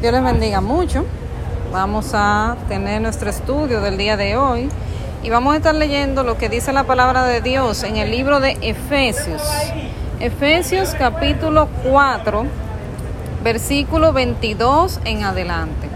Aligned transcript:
Dios 0.00 0.12
les 0.12 0.22
bendiga 0.22 0.60
mucho. 0.60 1.06
Vamos 1.72 2.10
a 2.12 2.56
tener 2.68 3.00
nuestro 3.00 3.30
estudio 3.30 3.80
del 3.80 3.96
día 3.96 4.18
de 4.18 4.36
hoy 4.36 4.68
y 5.22 5.30
vamos 5.30 5.54
a 5.54 5.56
estar 5.56 5.74
leyendo 5.74 6.22
lo 6.22 6.36
que 6.36 6.50
dice 6.50 6.70
la 6.74 6.84
palabra 6.84 7.24
de 7.24 7.40
Dios 7.40 7.82
en 7.82 7.96
el 7.96 8.10
libro 8.10 8.38
de 8.38 8.58
Efesios. 8.60 9.42
Efesios 10.20 10.94
capítulo 10.98 11.68
4, 11.82 12.44
versículo 13.42 14.12
22 14.12 15.00
en 15.06 15.24
adelante. 15.24 15.88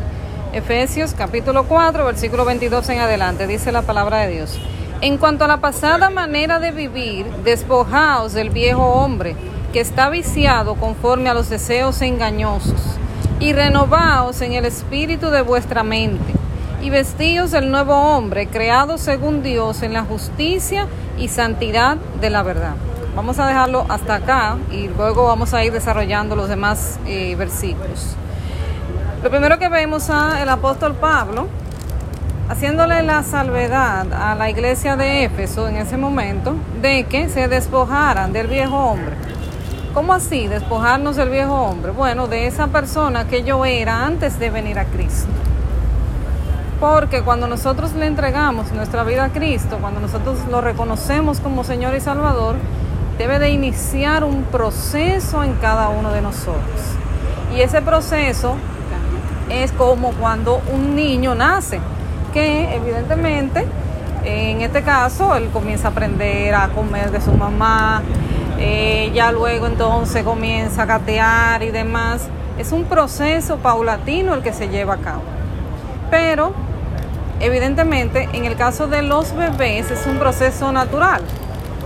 Efesios 0.55 1.13
capítulo 1.13 1.65
4, 1.65 2.07
versículo 2.07 2.47
22 2.47 2.89
en 2.89 3.01
adelante, 3.01 3.47
dice 3.47 3.71
la 3.71 3.83
palabra 3.83 4.21
de 4.21 4.29
Dios. 4.29 4.59
En 5.03 5.19
cuanto 5.19 5.45
a 5.45 5.49
la 5.49 5.59
pasada 5.59 6.09
manera 6.09 6.59
de 6.59 6.71
vivir, 6.71 7.27
despojaos 7.45 8.33
del 8.33 8.49
viejo 8.49 8.83
hombre, 8.83 9.37
que 9.75 9.81
está 9.81 10.09
viciado 10.09 10.77
conforme 10.77 11.29
a 11.29 11.35
los 11.35 11.51
deseos 11.51 12.01
engañosos, 12.01 13.00
y 13.41 13.55
renovaos 13.55 14.43
en 14.43 14.53
el 14.53 14.67
espíritu 14.67 15.31
de 15.31 15.41
vuestra 15.41 15.83
mente, 15.83 16.35
y 16.83 16.91
vestíos 16.91 17.51
del 17.51 17.71
nuevo 17.71 17.95
hombre, 17.95 18.47
creado 18.47 18.99
según 18.99 19.43
Dios 19.43 19.83
en 19.83 19.95
la 19.95 20.03
justicia 20.03 20.87
y 21.19 21.29
santidad 21.29 21.97
de 22.21 22.31
la 22.31 22.43
verdad. 22.43 22.75
Vamos 23.17 23.39
a 23.39 23.47
dejarlo 23.47 23.87
hasta 23.89 24.17
acá 24.17 24.57
y 24.71 24.89
luego 24.89 25.25
vamos 25.25 25.53
a 25.53 25.65
ir 25.65 25.73
desarrollando 25.73 26.37
los 26.37 26.49
demás 26.49 27.01
eh, 27.07 27.35
versículos. 27.37 28.15
Lo 29.23 29.31
primero 29.31 29.59
que 29.59 29.69
vemos 29.69 30.09
a 30.11 30.41
el 30.43 30.49
apóstol 30.49 30.95
Pablo 30.95 31.49
haciéndole 32.49 33.03
la 33.03 33.23
salvedad 33.23 34.13
a 34.13 34.35
la 34.35 34.51
iglesia 34.51 34.97
de 34.97 35.25
Éfeso 35.25 35.69
en 35.69 35.77
ese 35.77 35.97
momento 35.97 36.57
de 36.81 37.05
que 37.05 37.29
se 37.29 37.49
despojaran 37.49 38.33
del 38.33 38.49
viejo 38.49 38.77
hombre. 38.77 39.30
¿Cómo 39.93 40.13
así 40.13 40.47
despojarnos 40.47 41.17
del 41.17 41.31
viejo 41.31 41.53
hombre? 41.53 41.91
Bueno, 41.91 42.29
de 42.29 42.47
esa 42.47 42.69
persona 42.69 43.27
que 43.27 43.43
yo 43.43 43.65
era 43.65 44.07
antes 44.07 44.39
de 44.39 44.49
venir 44.49 44.79
a 44.79 44.85
Cristo. 44.85 45.29
Porque 46.79 47.23
cuando 47.23 47.49
nosotros 47.49 47.95
le 47.95 48.07
entregamos 48.07 48.71
nuestra 48.71 49.03
vida 49.03 49.25
a 49.25 49.29
Cristo, 49.31 49.79
cuando 49.81 49.99
nosotros 49.99 50.39
lo 50.49 50.61
reconocemos 50.61 51.41
como 51.41 51.65
Señor 51.65 51.97
y 51.97 52.01
Salvador, 52.01 52.55
debe 53.19 53.41
de 53.41 53.51
iniciar 53.51 54.23
un 54.23 54.45
proceso 54.45 55.43
en 55.43 55.55
cada 55.55 55.89
uno 55.89 56.13
de 56.13 56.23
nosotros. 56.23 56.81
Y 57.57 57.61
ese 57.61 57.83
proceso 57.83 58.55
es 59.51 59.73
como 59.73 60.13
cuando 60.13 60.63
un 60.73 60.95
niño 60.95 61.35
nace, 61.35 61.81
que 62.33 62.77
evidentemente 62.77 63.67
en 64.25 64.61
este 64.61 64.83
caso 64.83 65.35
él 65.35 65.49
comienza 65.53 65.89
a 65.89 65.91
aprender 65.91 66.55
a 66.55 66.69
comer 66.69 67.11
de 67.11 67.21
su 67.21 67.33
mamá, 67.33 68.03
eh, 68.61 69.11
ya 69.15 69.33
luego 69.33 69.67
entonces 69.67 70.23
comienza 70.23 70.83
a 70.83 70.87
catear 70.87 71.63
y 71.63 71.71
demás. 71.71 72.29
Es 72.59 72.73
un 72.73 72.85
proceso 72.85 73.57
paulatino 73.57 74.35
el 74.35 74.43
que 74.43 74.53
se 74.53 74.69
lleva 74.69 74.95
a 74.95 74.99
cabo. 74.99 75.23
Pero 76.11 76.53
evidentemente 77.41 78.29
en 78.33 78.45
el 78.45 78.57
caso 78.57 78.87
de 78.87 79.03
los 79.03 79.35
bebés 79.35 79.91
es 79.91 80.07
un 80.07 80.19
proceso 80.19 80.71
natural. 80.73 81.23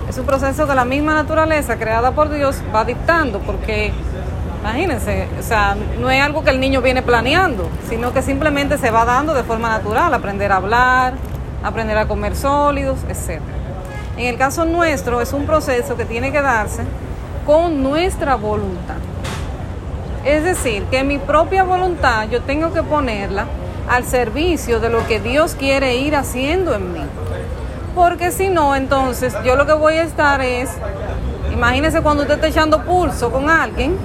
Es 0.08 0.18
un 0.18 0.26
proceso 0.26 0.66
que 0.66 0.74
la 0.74 0.84
misma 0.84 1.14
naturaleza 1.14 1.76
creada 1.76 2.10
por 2.10 2.28
Dios 2.28 2.60
va 2.74 2.84
dictando 2.84 3.38
porque 3.38 3.92
Imagínense, 4.64 5.28
o 5.38 5.42
sea, 5.42 5.76
no 6.00 6.08
es 6.10 6.22
algo 6.22 6.42
que 6.42 6.48
el 6.48 6.58
niño 6.58 6.80
viene 6.80 7.02
planeando, 7.02 7.68
sino 7.86 8.14
que 8.14 8.22
simplemente 8.22 8.78
se 8.78 8.90
va 8.90 9.04
dando 9.04 9.34
de 9.34 9.42
forma 9.42 9.68
natural, 9.68 10.14
aprender 10.14 10.50
a 10.52 10.56
hablar, 10.56 11.12
aprender 11.62 11.98
a 11.98 12.08
comer 12.08 12.34
sólidos, 12.34 13.00
etc. 13.10 13.42
En 14.16 14.26
el 14.26 14.38
caso 14.38 14.64
nuestro 14.64 15.20
es 15.20 15.32
un 15.32 15.46
proceso 15.46 15.96
que 15.96 16.04
tiene 16.04 16.30
que 16.30 16.40
darse 16.40 16.82
con 17.46 17.82
nuestra 17.82 18.36
voluntad. 18.36 18.96
Es 20.24 20.44
decir, 20.44 20.84
que 20.84 21.04
mi 21.04 21.18
propia 21.18 21.64
voluntad 21.64 22.28
yo 22.30 22.40
tengo 22.42 22.72
que 22.72 22.82
ponerla 22.82 23.46
al 23.88 24.04
servicio 24.04 24.80
de 24.80 24.88
lo 24.88 25.06
que 25.06 25.20
Dios 25.20 25.54
quiere 25.54 25.96
ir 25.96 26.16
haciendo 26.16 26.74
en 26.74 26.92
mí. 26.92 27.02
Porque 27.94 28.30
si 28.30 28.48
no, 28.48 28.74
entonces 28.74 29.34
yo 29.44 29.56
lo 29.56 29.66
que 29.66 29.72
voy 29.72 29.94
a 29.94 30.02
estar 30.02 30.40
es, 30.40 30.70
imagínense 31.52 32.00
cuando 32.00 32.22
usted 32.22 32.36
está 32.36 32.46
echando 32.46 32.82
pulso 32.84 33.30
con 33.30 33.50
alguien, 33.50 33.96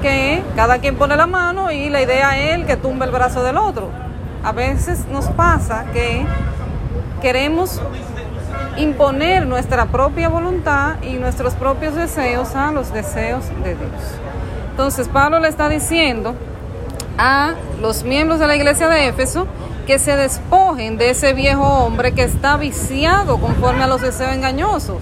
que 0.00 0.42
cada 0.56 0.78
quien 0.78 0.96
pone 0.96 1.16
la 1.16 1.26
mano 1.26 1.70
y 1.70 1.88
la 1.90 2.00
idea 2.00 2.38
es 2.38 2.64
que 2.64 2.76
tumbe 2.76 3.04
el 3.04 3.10
brazo 3.10 3.42
del 3.42 3.56
otro. 3.58 3.90
A 4.42 4.52
veces 4.52 5.06
nos 5.10 5.26
pasa 5.26 5.84
que 5.92 6.24
queremos 7.20 7.80
imponer 8.78 9.46
nuestra 9.46 9.86
propia 9.86 10.28
voluntad 10.28 11.02
y 11.02 11.14
nuestros 11.14 11.54
propios 11.54 11.94
deseos 11.94 12.54
a 12.54 12.72
los 12.72 12.92
deseos 12.92 13.44
de 13.62 13.74
Dios. 13.74 13.90
Entonces 14.70 15.08
Pablo 15.08 15.40
le 15.40 15.48
está 15.48 15.68
diciendo 15.68 16.34
a 17.18 17.54
los 17.80 18.04
miembros 18.04 18.38
de 18.38 18.46
la 18.46 18.56
iglesia 18.56 18.88
de 18.88 19.08
Éfeso 19.08 19.46
que 19.86 19.98
se 19.98 20.16
despojen 20.16 20.98
de 20.98 21.10
ese 21.10 21.32
viejo 21.32 21.62
hombre 21.62 22.12
que 22.12 22.22
está 22.22 22.56
viciado 22.56 23.38
conforme 23.38 23.82
a 23.84 23.86
los 23.86 24.02
deseos 24.02 24.32
engañosos. 24.32 24.98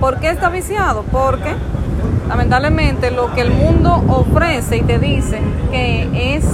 ¿Por 0.00 0.18
qué 0.18 0.30
está 0.30 0.48
viciado? 0.48 1.04
Porque 1.12 1.54
lamentablemente 2.28 3.10
lo 3.10 3.32
que 3.34 3.42
el 3.42 3.50
mundo 3.50 4.02
ofrece 4.08 4.78
y 4.78 4.82
te 4.82 4.98
dice 4.98 5.40
que 5.70 6.36
es 6.36 6.44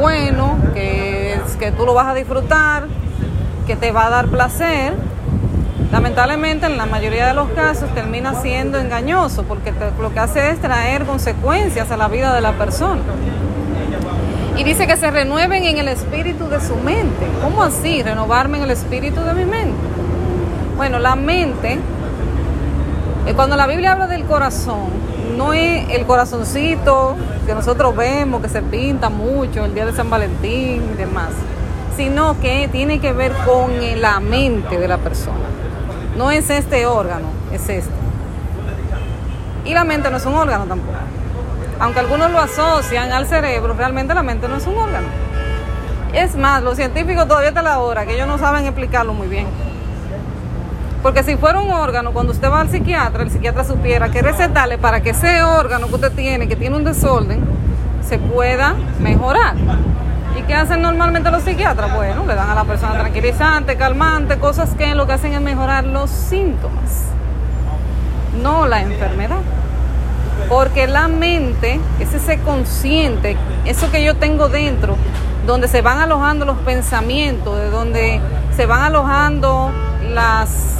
bueno, 0.00 0.56
que, 0.74 1.34
es, 1.34 1.56
que 1.56 1.72
tú 1.72 1.84
lo 1.84 1.94
vas 1.94 2.06
a 2.06 2.14
disfrutar, 2.14 2.86
que 3.66 3.76
te 3.76 3.92
va 3.92 4.06
a 4.06 4.10
dar 4.10 4.28
placer, 4.28 4.94
lamentablemente 5.94 6.66
en 6.66 6.76
la 6.76 6.86
mayoría 6.86 7.28
de 7.28 7.34
los 7.34 7.50
casos 7.50 7.88
termina 7.94 8.34
siendo 8.42 8.80
engañoso 8.80 9.44
porque 9.44 9.72
lo 10.00 10.12
que 10.12 10.18
hace 10.18 10.50
es 10.50 10.60
traer 10.60 11.04
consecuencias 11.04 11.88
a 11.92 11.96
la 11.96 12.08
vida 12.08 12.34
de 12.34 12.40
la 12.40 12.50
persona. 12.54 13.00
Y 14.56 14.64
dice 14.64 14.88
que 14.88 14.96
se 14.96 15.08
renueven 15.12 15.62
en 15.62 15.78
el 15.78 15.86
espíritu 15.86 16.48
de 16.48 16.60
su 16.60 16.74
mente. 16.74 17.24
¿Cómo 17.40 17.62
así? 17.62 18.02
Renovarme 18.02 18.58
en 18.58 18.64
el 18.64 18.72
espíritu 18.72 19.20
de 19.20 19.34
mi 19.34 19.44
mente. 19.44 19.76
Bueno, 20.76 20.98
la 20.98 21.14
mente, 21.14 21.78
eh, 23.26 23.34
cuando 23.36 23.54
la 23.54 23.68
Biblia 23.68 23.92
habla 23.92 24.08
del 24.08 24.24
corazón, 24.24 24.88
no 25.38 25.52
es 25.52 25.88
el 25.90 26.06
corazoncito 26.06 27.14
que 27.46 27.54
nosotros 27.54 27.94
vemos 27.94 28.42
que 28.42 28.48
se 28.48 28.62
pinta 28.62 29.10
mucho 29.10 29.64
el 29.64 29.74
día 29.74 29.86
de 29.86 29.92
San 29.92 30.10
Valentín 30.10 30.82
y 30.92 30.96
demás, 30.96 31.30
sino 31.96 32.40
que 32.40 32.68
tiene 32.72 32.98
que 32.98 33.12
ver 33.12 33.32
con 33.46 33.70
la 34.00 34.18
mente 34.18 34.76
de 34.76 34.88
la 34.88 34.98
persona. 34.98 35.43
No 36.16 36.30
es 36.30 36.48
este 36.50 36.86
órgano, 36.86 37.26
es 37.52 37.68
este. 37.68 37.92
Y 39.64 39.74
la 39.74 39.84
mente 39.84 40.10
no 40.10 40.16
es 40.18 40.26
un 40.26 40.34
órgano 40.34 40.64
tampoco. 40.64 40.98
Aunque 41.80 42.00
algunos 42.00 42.30
lo 42.30 42.38
asocian 42.38 43.12
al 43.12 43.26
cerebro, 43.26 43.74
realmente 43.74 44.14
la 44.14 44.22
mente 44.22 44.48
no 44.48 44.56
es 44.56 44.66
un 44.66 44.76
órgano. 44.76 45.08
Es 46.12 46.36
más, 46.36 46.62
los 46.62 46.76
científicos 46.76 47.26
todavía 47.26 47.48
hasta 47.48 47.62
la 47.62 47.80
hora 47.80 48.06
que 48.06 48.14
ellos 48.14 48.28
no 48.28 48.38
saben 48.38 48.64
explicarlo 48.64 49.14
muy 49.14 49.26
bien. 49.26 49.46
Porque 51.02 51.22
si 51.22 51.36
fuera 51.36 51.60
un 51.60 51.70
órgano, 51.70 52.12
cuando 52.12 52.32
usted 52.32 52.48
va 52.48 52.60
al 52.60 52.70
psiquiatra, 52.70 53.24
el 53.24 53.30
psiquiatra 53.30 53.64
supiera 53.64 54.10
que 54.10 54.22
recetarle 54.22 54.78
para 54.78 55.02
que 55.02 55.10
ese 55.10 55.42
órgano 55.42 55.88
que 55.88 55.96
usted 55.96 56.12
tiene, 56.12 56.46
que 56.46 56.56
tiene 56.56 56.76
un 56.76 56.84
desorden, 56.84 57.44
se 58.06 58.18
pueda 58.18 58.74
mejorar. 59.00 59.54
¿Y 60.38 60.42
qué 60.42 60.54
hacen 60.54 60.82
normalmente 60.82 61.30
los 61.30 61.42
psiquiatras? 61.42 61.94
Bueno, 61.94 62.26
le 62.26 62.34
dan 62.34 62.50
a 62.50 62.54
la 62.54 62.64
persona 62.64 62.94
tranquilizante, 62.94 63.76
calmante, 63.76 64.38
cosas 64.38 64.70
que 64.70 64.94
lo 64.94 65.06
que 65.06 65.12
hacen 65.12 65.32
es 65.32 65.40
mejorar 65.40 65.84
los 65.84 66.10
síntomas, 66.10 67.04
no 68.42 68.66
la 68.66 68.82
enfermedad. 68.82 69.38
Porque 70.48 70.88
la 70.88 71.06
mente 71.08 71.80
es 72.00 72.12
ese 72.12 72.38
consciente, 72.40 73.36
eso 73.64 73.90
que 73.90 74.02
yo 74.02 74.16
tengo 74.16 74.48
dentro, 74.48 74.96
donde 75.46 75.68
se 75.68 75.80
van 75.80 75.98
alojando 75.98 76.44
los 76.44 76.58
pensamientos, 76.58 77.56
de 77.56 77.70
donde 77.70 78.20
se 78.56 78.66
van 78.66 78.82
alojando 78.82 79.70
las 80.12 80.74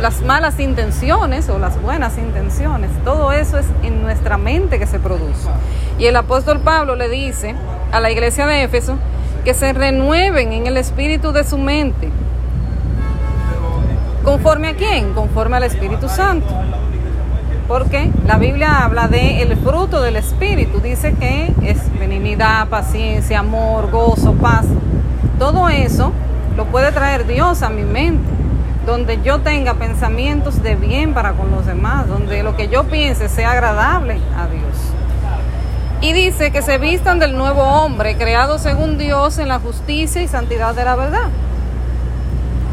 las 0.00 0.20
malas 0.20 0.60
intenciones 0.60 1.48
o 1.48 1.58
las 1.58 1.80
buenas 1.80 2.18
intenciones. 2.18 2.90
Todo 3.02 3.32
eso 3.32 3.58
es 3.58 3.66
en 3.82 4.02
nuestra 4.02 4.36
mente 4.36 4.78
que 4.78 4.86
se 4.86 4.98
produce. 4.98 5.48
Y 5.98 6.04
el 6.06 6.16
apóstol 6.16 6.60
Pablo 6.60 6.96
le 6.96 7.08
dice 7.08 7.54
a 7.96 8.00
la 8.00 8.10
iglesia 8.10 8.46
de 8.46 8.62
Éfeso 8.62 8.96
que 9.44 9.54
se 9.54 9.72
renueven 9.72 10.52
en 10.52 10.66
el 10.66 10.76
espíritu 10.76 11.32
de 11.32 11.44
su 11.44 11.56
mente. 11.56 12.10
¿Conforme 14.22 14.68
a 14.68 14.74
quién? 14.74 15.14
Conforme 15.14 15.56
al 15.56 15.62
Espíritu 15.62 16.08
Santo. 16.08 16.48
Porque 17.68 18.10
la 18.26 18.38
Biblia 18.38 18.84
habla 18.84 19.08
de 19.08 19.42
el 19.42 19.56
fruto 19.56 20.02
del 20.02 20.16
Espíritu. 20.16 20.80
Dice 20.80 21.14
que 21.14 21.52
es 21.62 21.78
benignidad, 21.98 22.68
paciencia, 22.68 23.38
amor, 23.38 23.90
gozo, 23.90 24.32
paz. 24.32 24.66
Todo 25.38 25.68
eso 25.68 26.12
lo 26.56 26.64
puede 26.66 26.92
traer 26.92 27.26
Dios 27.26 27.62
a 27.62 27.70
mi 27.70 27.82
mente 27.82 28.36
donde 28.86 29.20
yo 29.22 29.40
tenga 29.40 29.74
pensamientos 29.74 30.62
de 30.62 30.76
bien 30.76 31.12
para 31.12 31.32
con 31.32 31.50
los 31.50 31.66
demás, 31.66 32.06
donde 32.08 32.44
lo 32.44 32.56
que 32.56 32.68
yo 32.68 32.84
piense 32.84 33.28
sea 33.28 33.50
agradable 33.50 34.14
a 34.38 34.46
Dios. 34.46 34.75
Y 36.00 36.12
dice 36.12 36.50
que 36.50 36.60
se 36.60 36.76
vistan 36.76 37.18
del 37.18 37.36
nuevo 37.36 37.62
hombre, 37.62 38.16
creado 38.16 38.58
según 38.58 38.98
Dios 38.98 39.38
en 39.38 39.48
la 39.48 39.58
justicia 39.58 40.22
y 40.22 40.28
santidad 40.28 40.74
de 40.74 40.84
la 40.84 40.94
verdad. 40.94 41.28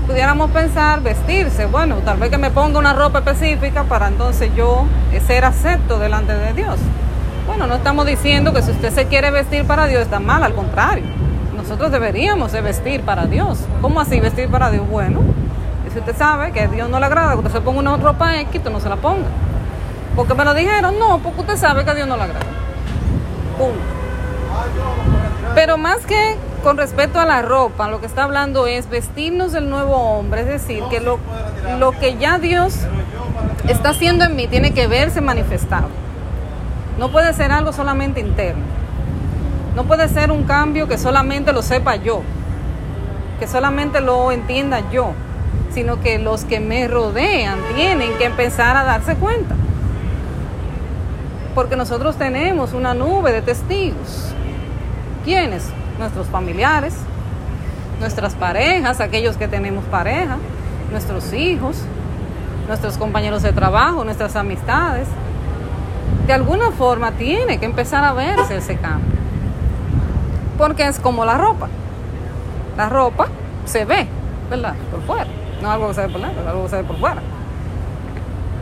Pudiéramos 0.07 0.51
pensar 0.51 1.01
vestirse, 1.01 1.65
bueno, 1.65 1.95
tal 2.03 2.17
vez 2.17 2.29
que 2.29 2.37
me 2.37 2.51
ponga 2.51 2.79
una 2.79 2.91
ropa 2.91 3.19
específica 3.19 3.85
para 3.85 4.09
entonces 4.09 4.51
yo 4.55 4.85
ser 5.25 5.45
acepto 5.45 5.99
delante 5.99 6.33
de 6.33 6.53
Dios. 6.53 6.77
Bueno, 7.47 7.65
no 7.65 7.75
estamos 7.75 8.05
diciendo 8.05 8.53
que 8.53 8.61
si 8.61 8.71
usted 8.71 8.91
se 8.91 9.07
quiere 9.07 9.31
vestir 9.31 9.65
para 9.65 9.87
Dios 9.87 10.01
está 10.01 10.19
mal, 10.19 10.43
al 10.43 10.53
contrario. 10.53 11.05
Nosotros 11.55 11.91
deberíamos 11.91 12.51
de 12.51 12.59
vestir 12.59 13.03
para 13.03 13.25
Dios. 13.25 13.59
¿Cómo 13.81 14.01
así 14.01 14.19
vestir 14.19 14.49
para 14.49 14.69
Dios? 14.69 14.85
Bueno, 14.89 15.21
si 15.93 15.99
usted 15.99 16.17
sabe 16.17 16.51
que 16.51 16.61
a 16.61 16.67
Dios 16.67 16.89
no 16.89 16.99
le 16.99 17.05
agrada 17.05 17.33
que 17.33 17.37
usted 17.37 17.51
se 17.51 17.61
ponga 17.61 17.79
una 17.79 17.95
ropa 17.95 18.37
X, 18.41 18.55
usted 18.57 18.71
no 18.71 18.81
se 18.81 18.89
la 18.89 18.97
ponga. 18.97 19.27
Porque 20.15 20.33
me 20.33 20.43
lo 20.43 20.53
dijeron, 20.53 20.99
no, 20.99 21.19
porque 21.19 21.41
usted 21.41 21.57
sabe 21.57 21.85
que 21.85 21.91
a 21.91 21.93
Dios 21.93 22.07
no 22.07 22.17
le 22.17 22.23
agrada. 22.23 22.62
Pero 25.55 25.77
más 25.77 26.05
que 26.05 26.35
con 26.63 26.77
respecto 26.77 27.19
a 27.19 27.25
la 27.25 27.41
ropa, 27.41 27.89
lo 27.89 27.99
que 27.99 28.05
está 28.05 28.23
hablando 28.23 28.67
es 28.67 28.89
vestirnos 28.89 29.51
del 29.51 29.69
nuevo 29.69 29.95
hombre, 29.95 30.41
es 30.41 30.47
decir, 30.47 30.83
que 30.89 30.99
lo, 30.99 31.19
lo 31.77 31.91
que 31.91 32.17
ya 32.17 32.39
Dios 32.39 32.75
está 33.67 33.89
haciendo 33.89 34.25
en 34.25 34.35
mí 34.35 34.47
tiene 34.47 34.73
que 34.73 34.87
verse 34.87 35.21
manifestado. 35.21 35.87
No 36.97 37.11
puede 37.11 37.33
ser 37.33 37.51
algo 37.51 37.73
solamente 37.73 38.19
interno. 38.19 38.63
No 39.75 39.83
puede 39.85 40.07
ser 40.07 40.31
un 40.31 40.43
cambio 40.43 40.87
que 40.87 40.97
solamente 40.97 41.51
lo 41.51 41.61
sepa 41.61 41.95
yo, 41.95 42.21
que 43.39 43.47
solamente 43.47 44.01
lo 44.01 44.31
entienda 44.31 44.81
yo, 44.91 45.13
sino 45.73 45.99
que 45.99 46.19
los 46.19 46.45
que 46.45 46.59
me 46.59 46.87
rodean 46.87 47.59
tienen 47.75 48.13
que 48.17 48.25
empezar 48.25 48.77
a 48.77 48.83
darse 48.83 49.15
cuenta. 49.15 49.55
Porque 51.55 51.75
nosotros 51.75 52.15
tenemos 52.15 52.73
una 52.73 52.93
nube 52.93 53.31
de 53.31 53.41
testigos. 53.41 54.33
¿Quiénes? 55.23 55.69
Nuestros 55.99 56.27
familiares, 56.27 56.95
nuestras 57.99 58.33
parejas, 58.33 58.99
aquellos 58.99 59.37
que 59.37 59.47
tenemos 59.47 59.83
pareja, 59.85 60.37
nuestros 60.91 61.31
hijos, 61.33 61.77
nuestros 62.67 62.97
compañeros 62.97 63.43
de 63.43 63.53
trabajo, 63.53 64.03
nuestras 64.03 64.35
amistades. 64.35 65.07
De 66.25 66.33
alguna 66.33 66.71
forma 66.71 67.11
tiene 67.11 67.59
que 67.59 67.65
empezar 67.65 68.03
a 68.03 68.13
verse 68.13 68.57
ese 68.57 68.77
cambio. 68.77 69.13
Porque 70.57 70.87
es 70.87 70.99
como 70.99 71.25
la 71.25 71.37
ropa. 71.37 71.67
La 72.77 72.89
ropa 72.89 73.27
se 73.65 73.85
ve, 73.85 74.07
¿verdad? 74.49 74.73
Por 74.91 75.01
fuera. 75.01 75.27
No 75.61 75.71
algo 75.71 75.89
que 75.89 75.93
se 75.93 76.01
ve 76.01 76.09
por 76.09 76.21
dentro, 76.21 76.49
algo 76.49 76.63
que 76.63 76.69
se 76.69 76.75
ve 76.77 76.83
por 76.83 76.97
fuera. 76.97 77.21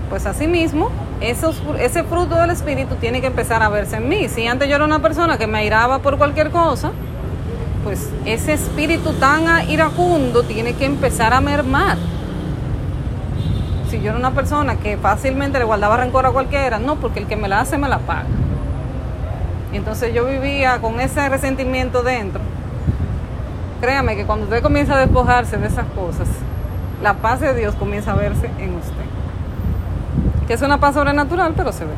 Pues 0.09 0.25
así 0.25 0.47
mismo, 0.47 0.89
esos, 1.21 1.62
ese 1.79 2.03
fruto 2.03 2.35
del 2.35 2.50
Espíritu 2.50 2.95
tiene 2.95 3.21
que 3.21 3.27
empezar 3.27 3.62
a 3.62 3.69
verse 3.69 3.97
en 3.97 4.09
mí. 4.09 4.27
Si 4.27 4.45
antes 4.47 4.68
yo 4.68 4.75
era 4.75 4.85
una 4.85 5.00
persona 5.00 5.38
que 5.38 5.47
me 5.47 5.59
airaba 5.59 6.00
por 6.00 6.18
cualquier 6.18 6.50
cosa, 6.50 6.91
pues 7.83 8.09
ese 8.25 8.53
espíritu 8.53 9.13
tan 9.13 9.69
iracundo 9.69 10.44
tiene 10.44 10.73
que 10.73 10.85
empezar 10.85 11.33
a 11.33 11.41
mermar. 11.41 11.97
Si 13.89 14.01
yo 14.01 14.09
era 14.09 14.19
una 14.19 14.31
persona 14.31 14.77
que 14.77 14.97
fácilmente 14.97 15.59
le 15.59 15.65
guardaba 15.65 15.97
rencor 15.97 16.25
a 16.25 16.31
cualquiera, 16.31 16.79
no, 16.79 16.95
porque 16.95 17.19
el 17.19 17.27
que 17.27 17.35
me 17.35 17.47
la 17.47 17.62
hace 17.62 17.77
me 17.77 17.88
la 17.88 18.00
paga. 18.00 18.27
Entonces 19.73 20.13
yo 20.13 20.25
vivía 20.25 20.79
con 20.79 21.00
ese 21.00 21.27
resentimiento 21.29 22.01
dentro. 22.01 22.41
Créame 23.79 24.15
que 24.15 24.25
cuando 24.25 24.45
usted 24.45 24.62
comienza 24.62 24.95
a 24.95 25.00
despojarse 25.00 25.57
de 25.57 25.68
esas 25.68 25.85
cosas, 25.88 26.27
la 27.01 27.15
paz 27.15 27.39
de 27.39 27.53
Dios 27.53 27.75
comienza 27.75 28.12
a 28.12 28.15
verse 28.15 28.50
en 28.59 28.75
usted 28.75 29.20
que 30.51 30.56
es 30.56 30.62
una 30.63 30.81
paz 30.81 30.95
sobrenatural, 30.95 31.53
pero 31.56 31.71
se 31.71 31.86
ve. 31.86 31.94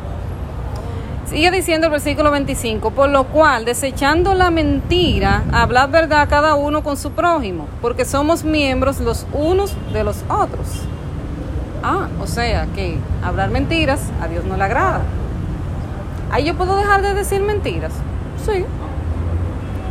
Sigue 1.26 1.50
diciendo 1.50 1.88
el 1.88 1.90
versículo 1.90 2.30
25, 2.30 2.92
por 2.92 3.08
lo 3.08 3.24
cual, 3.24 3.64
desechando 3.64 4.32
la 4.34 4.52
mentira, 4.52 5.42
hablad 5.52 5.88
verdad 5.88 6.28
cada 6.28 6.54
uno 6.54 6.84
con 6.84 6.96
su 6.96 7.10
prójimo, 7.10 7.66
porque 7.82 8.04
somos 8.04 8.44
miembros 8.44 9.00
los 9.00 9.26
unos 9.32 9.74
de 9.92 10.04
los 10.04 10.22
otros. 10.28 10.82
Ah, 11.82 12.06
o 12.22 12.28
sea 12.28 12.68
que 12.76 12.96
hablar 13.24 13.50
mentiras 13.50 14.02
a 14.22 14.28
Dios 14.28 14.44
no 14.44 14.56
le 14.56 14.62
agrada. 14.62 15.00
¿Ahí 16.30 16.44
yo 16.44 16.54
puedo 16.54 16.76
dejar 16.76 17.02
de 17.02 17.12
decir 17.12 17.42
mentiras? 17.42 17.92
Sí. 18.46 18.64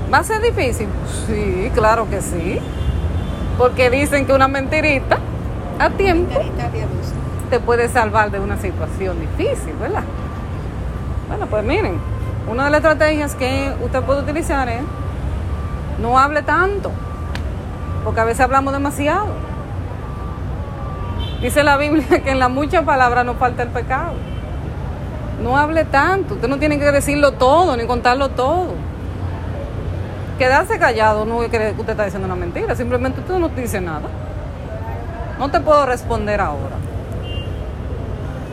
¿Va 0.09 0.19
a 0.19 0.23
ser 0.23 0.41
difícil? 0.41 0.87
Sí, 1.27 1.69
claro 1.75 2.09
que 2.09 2.21
sí. 2.21 2.59
Porque 3.57 3.89
dicen 3.89 4.25
que 4.25 4.31
una 4.31 4.47
mentirita 4.47 5.17
a 5.79 5.89
tiempo 5.89 6.39
te 7.53 7.59
puede 7.59 7.87
salvar 7.87 8.31
de 8.31 8.39
una 8.39 8.57
situación 8.57 9.19
difícil, 9.19 9.75
¿verdad? 9.79 10.01
Bueno, 11.27 11.45
pues 11.45 11.63
miren, 11.63 11.99
una 12.49 12.65
de 12.65 12.71
las 12.71 12.79
estrategias 12.79 13.35
que 13.35 13.71
usted 13.79 14.01
puede 14.01 14.21
utilizar 14.21 14.67
es 14.69 14.81
no 16.01 16.17
hable 16.17 16.41
tanto, 16.41 16.89
porque 18.03 18.21
a 18.21 18.23
veces 18.23 18.39
hablamos 18.39 18.73
demasiado. 18.73 19.27
Dice 21.43 21.61
la 21.61 21.77
Biblia 21.77 22.07
que 22.23 22.31
en 22.31 22.39
la 22.39 22.49
mucha 22.49 22.81
palabra 22.81 23.23
no 23.23 23.35
falta 23.35 23.61
el 23.61 23.69
pecado. 23.69 24.13
No 25.43 25.55
hable 25.55 25.85
tanto, 25.85 26.33
usted 26.33 26.47
no 26.47 26.57
tiene 26.57 26.79
que 26.79 26.91
decirlo 26.91 27.33
todo 27.33 27.77
ni 27.77 27.85
contarlo 27.85 28.29
todo. 28.29 28.69
Quedarse 30.39 30.79
callado 30.79 31.23
no 31.25 31.43
es 31.43 31.51
que 31.51 31.75
usted 31.77 31.91
está 31.91 32.05
diciendo 32.05 32.25
una 32.25 32.35
mentira, 32.35 32.73
simplemente 32.73 33.19
usted 33.19 33.37
no 33.37 33.49
te 33.49 33.61
dice 33.61 33.79
nada. 33.79 34.09
No 35.37 35.51
te 35.51 35.59
puedo 35.59 35.85
responder 35.85 36.41
ahora. 36.41 36.77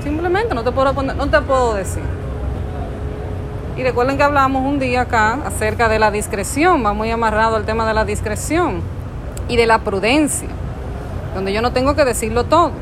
Simplemente 0.03 0.55
no 0.55 0.65
te 0.65 0.73
puedo 0.73 0.93
no 0.93 1.29
te 1.29 1.41
puedo 1.43 1.75
decir. 1.75 2.03
Y 3.77 3.83
recuerden 3.83 4.17
que 4.19 4.23
hablamos 4.23 4.65
un 4.67 4.79
día 4.79 5.03
acá 5.03 5.39
acerca 5.47 5.89
de 5.89 5.99
la 5.99 6.11
discreción, 6.11 6.85
va 6.85 6.93
muy 6.93 7.11
amarrado 7.11 7.57
al 7.57 7.65
tema 7.65 7.87
de 7.87 7.95
la 7.95 8.05
discreción 8.05 8.83
y 9.49 9.57
de 9.57 9.67
la 9.67 9.79
prudencia, 9.79 10.49
donde 11.35 11.53
yo 11.53 11.63
no 11.63 11.73
tengo 11.73 11.95
que 11.95 12.05
decirlo 12.05 12.45
todo. 12.45 12.73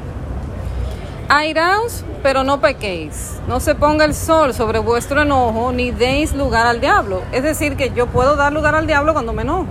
Airaos, 1.28 2.04
pero 2.22 2.42
no 2.42 2.60
pequéis. 2.60 3.38
No 3.46 3.60
se 3.60 3.74
ponga 3.74 4.06
el 4.06 4.14
sol 4.14 4.54
sobre 4.54 4.78
vuestro 4.78 5.22
enojo, 5.22 5.72
ni 5.72 5.90
deis 5.90 6.34
lugar 6.34 6.66
al 6.66 6.80
diablo. 6.80 7.22
Es 7.32 7.42
decir, 7.42 7.76
que 7.76 7.90
yo 7.90 8.06
puedo 8.06 8.34
dar 8.34 8.52
lugar 8.52 8.74
al 8.74 8.86
diablo 8.86 9.12
cuando 9.12 9.32
me 9.32 9.42
enojo. 9.42 9.66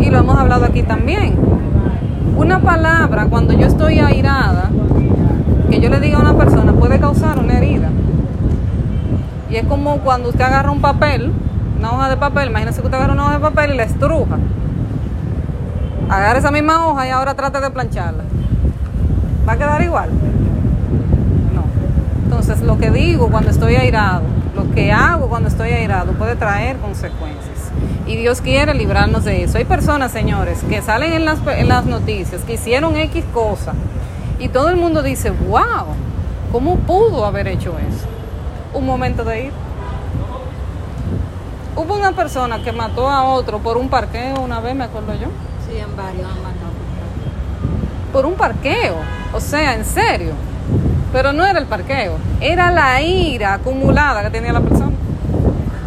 Y 0.00 0.10
lo 0.10 0.18
hemos 0.18 0.38
hablado 0.38 0.66
aquí 0.66 0.82
también. 0.82 1.36
Una 2.36 2.60
palabra, 2.60 3.26
cuando 3.28 3.52
yo 3.54 3.66
estoy 3.66 3.98
airada, 3.98 4.70
que 5.68 5.80
yo 5.80 5.90
le 5.90 6.00
diga 6.00 6.18
a 6.18 6.20
una 6.20 6.34
persona 6.34 6.72
puede 6.72 6.98
causar 6.98 7.38
una 7.38 7.58
herida. 7.58 7.90
Y 9.50 9.56
es 9.56 9.66
como 9.66 9.98
cuando 9.98 10.30
usted 10.30 10.42
agarra 10.42 10.70
un 10.70 10.80
papel, 10.80 11.32
una 11.78 11.92
hoja 11.92 12.10
de 12.10 12.16
papel, 12.16 12.48
imagínese 12.48 12.80
que 12.80 12.86
usted 12.86 12.96
agarra 12.96 13.12
una 13.12 13.24
hoja 13.24 13.34
de 13.34 13.40
papel 13.40 13.74
y 13.74 13.76
la 13.76 13.84
estruja. 13.84 14.38
Agarra 16.08 16.38
esa 16.38 16.50
misma 16.50 16.86
hoja 16.86 17.06
y 17.06 17.10
ahora 17.10 17.34
trata 17.34 17.60
de 17.60 17.70
plancharla. 17.70 18.24
¿Va 19.46 19.52
a 19.52 19.56
quedar 19.56 19.82
igual? 19.82 20.10
No. 21.54 21.64
Entonces, 22.24 22.62
lo 22.62 22.78
que 22.78 22.90
digo 22.90 23.28
cuando 23.30 23.50
estoy 23.50 23.76
airado, 23.76 24.22
lo 24.54 24.70
que 24.74 24.90
hago 24.90 25.28
cuando 25.28 25.48
estoy 25.48 25.70
airado 25.70 26.12
puede 26.12 26.34
traer 26.36 26.76
consecuencias. 26.78 27.70
Y 28.06 28.16
Dios 28.16 28.40
quiere 28.40 28.72
librarnos 28.72 29.24
de 29.24 29.44
eso. 29.44 29.58
Hay 29.58 29.64
personas, 29.64 30.12
señores, 30.12 30.62
que 30.68 30.80
salen 30.80 31.12
en 31.12 31.26
las, 31.26 31.38
en 31.46 31.68
las 31.68 31.84
noticias, 31.84 32.42
que 32.42 32.54
hicieron 32.54 32.96
X 32.96 33.22
cosa 33.34 33.74
y 34.38 34.48
todo 34.48 34.70
el 34.70 34.76
mundo 34.76 35.02
dice, 35.02 35.30
wow, 35.30 35.86
¿cómo 36.52 36.76
pudo 36.76 37.24
haber 37.24 37.48
hecho 37.48 37.74
eso? 37.78 38.06
Un 38.74 38.86
momento 38.86 39.24
de 39.24 39.46
ir. 39.46 39.52
Hubo 41.76 41.94
una 41.94 42.12
persona 42.12 42.62
que 42.62 42.72
mató 42.72 43.08
a 43.08 43.24
otro 43.24 43.58
por 43.58 43.76
un 43.76 43.88
parqueo 43.88 44.40
una 44.40 44.60
vez, 44.60 44.74
me 44.74 44.84
acuerdo 44.84 45.14
yo. 45.14 45.28
Sí, 45.68 45.78
en 45.78 45.96
varios 45.96 46.24
han 46.24 46.42
matado 46.42 46.68
por 48.12 48.26
un 48.26 48.34
parqueo. 48.34 48.96
O 49.32 49.40
sea, 49.40 49.74
en 49.74 49.84
serio. 49.84 50.32
Pero 51.12 51.32
no 51.32 51.46
era 51.46 51.58
el 51.58 51.66
parqueo, 51.66 52.18
era 52.40 52.70
la 52.70 53.00
ira 53.00 53.54
acumulada 53.54 54.22
que 54.22 54.30
tenía 54.30 54.52
la 54.52 54.60
persona. 54.60 54.92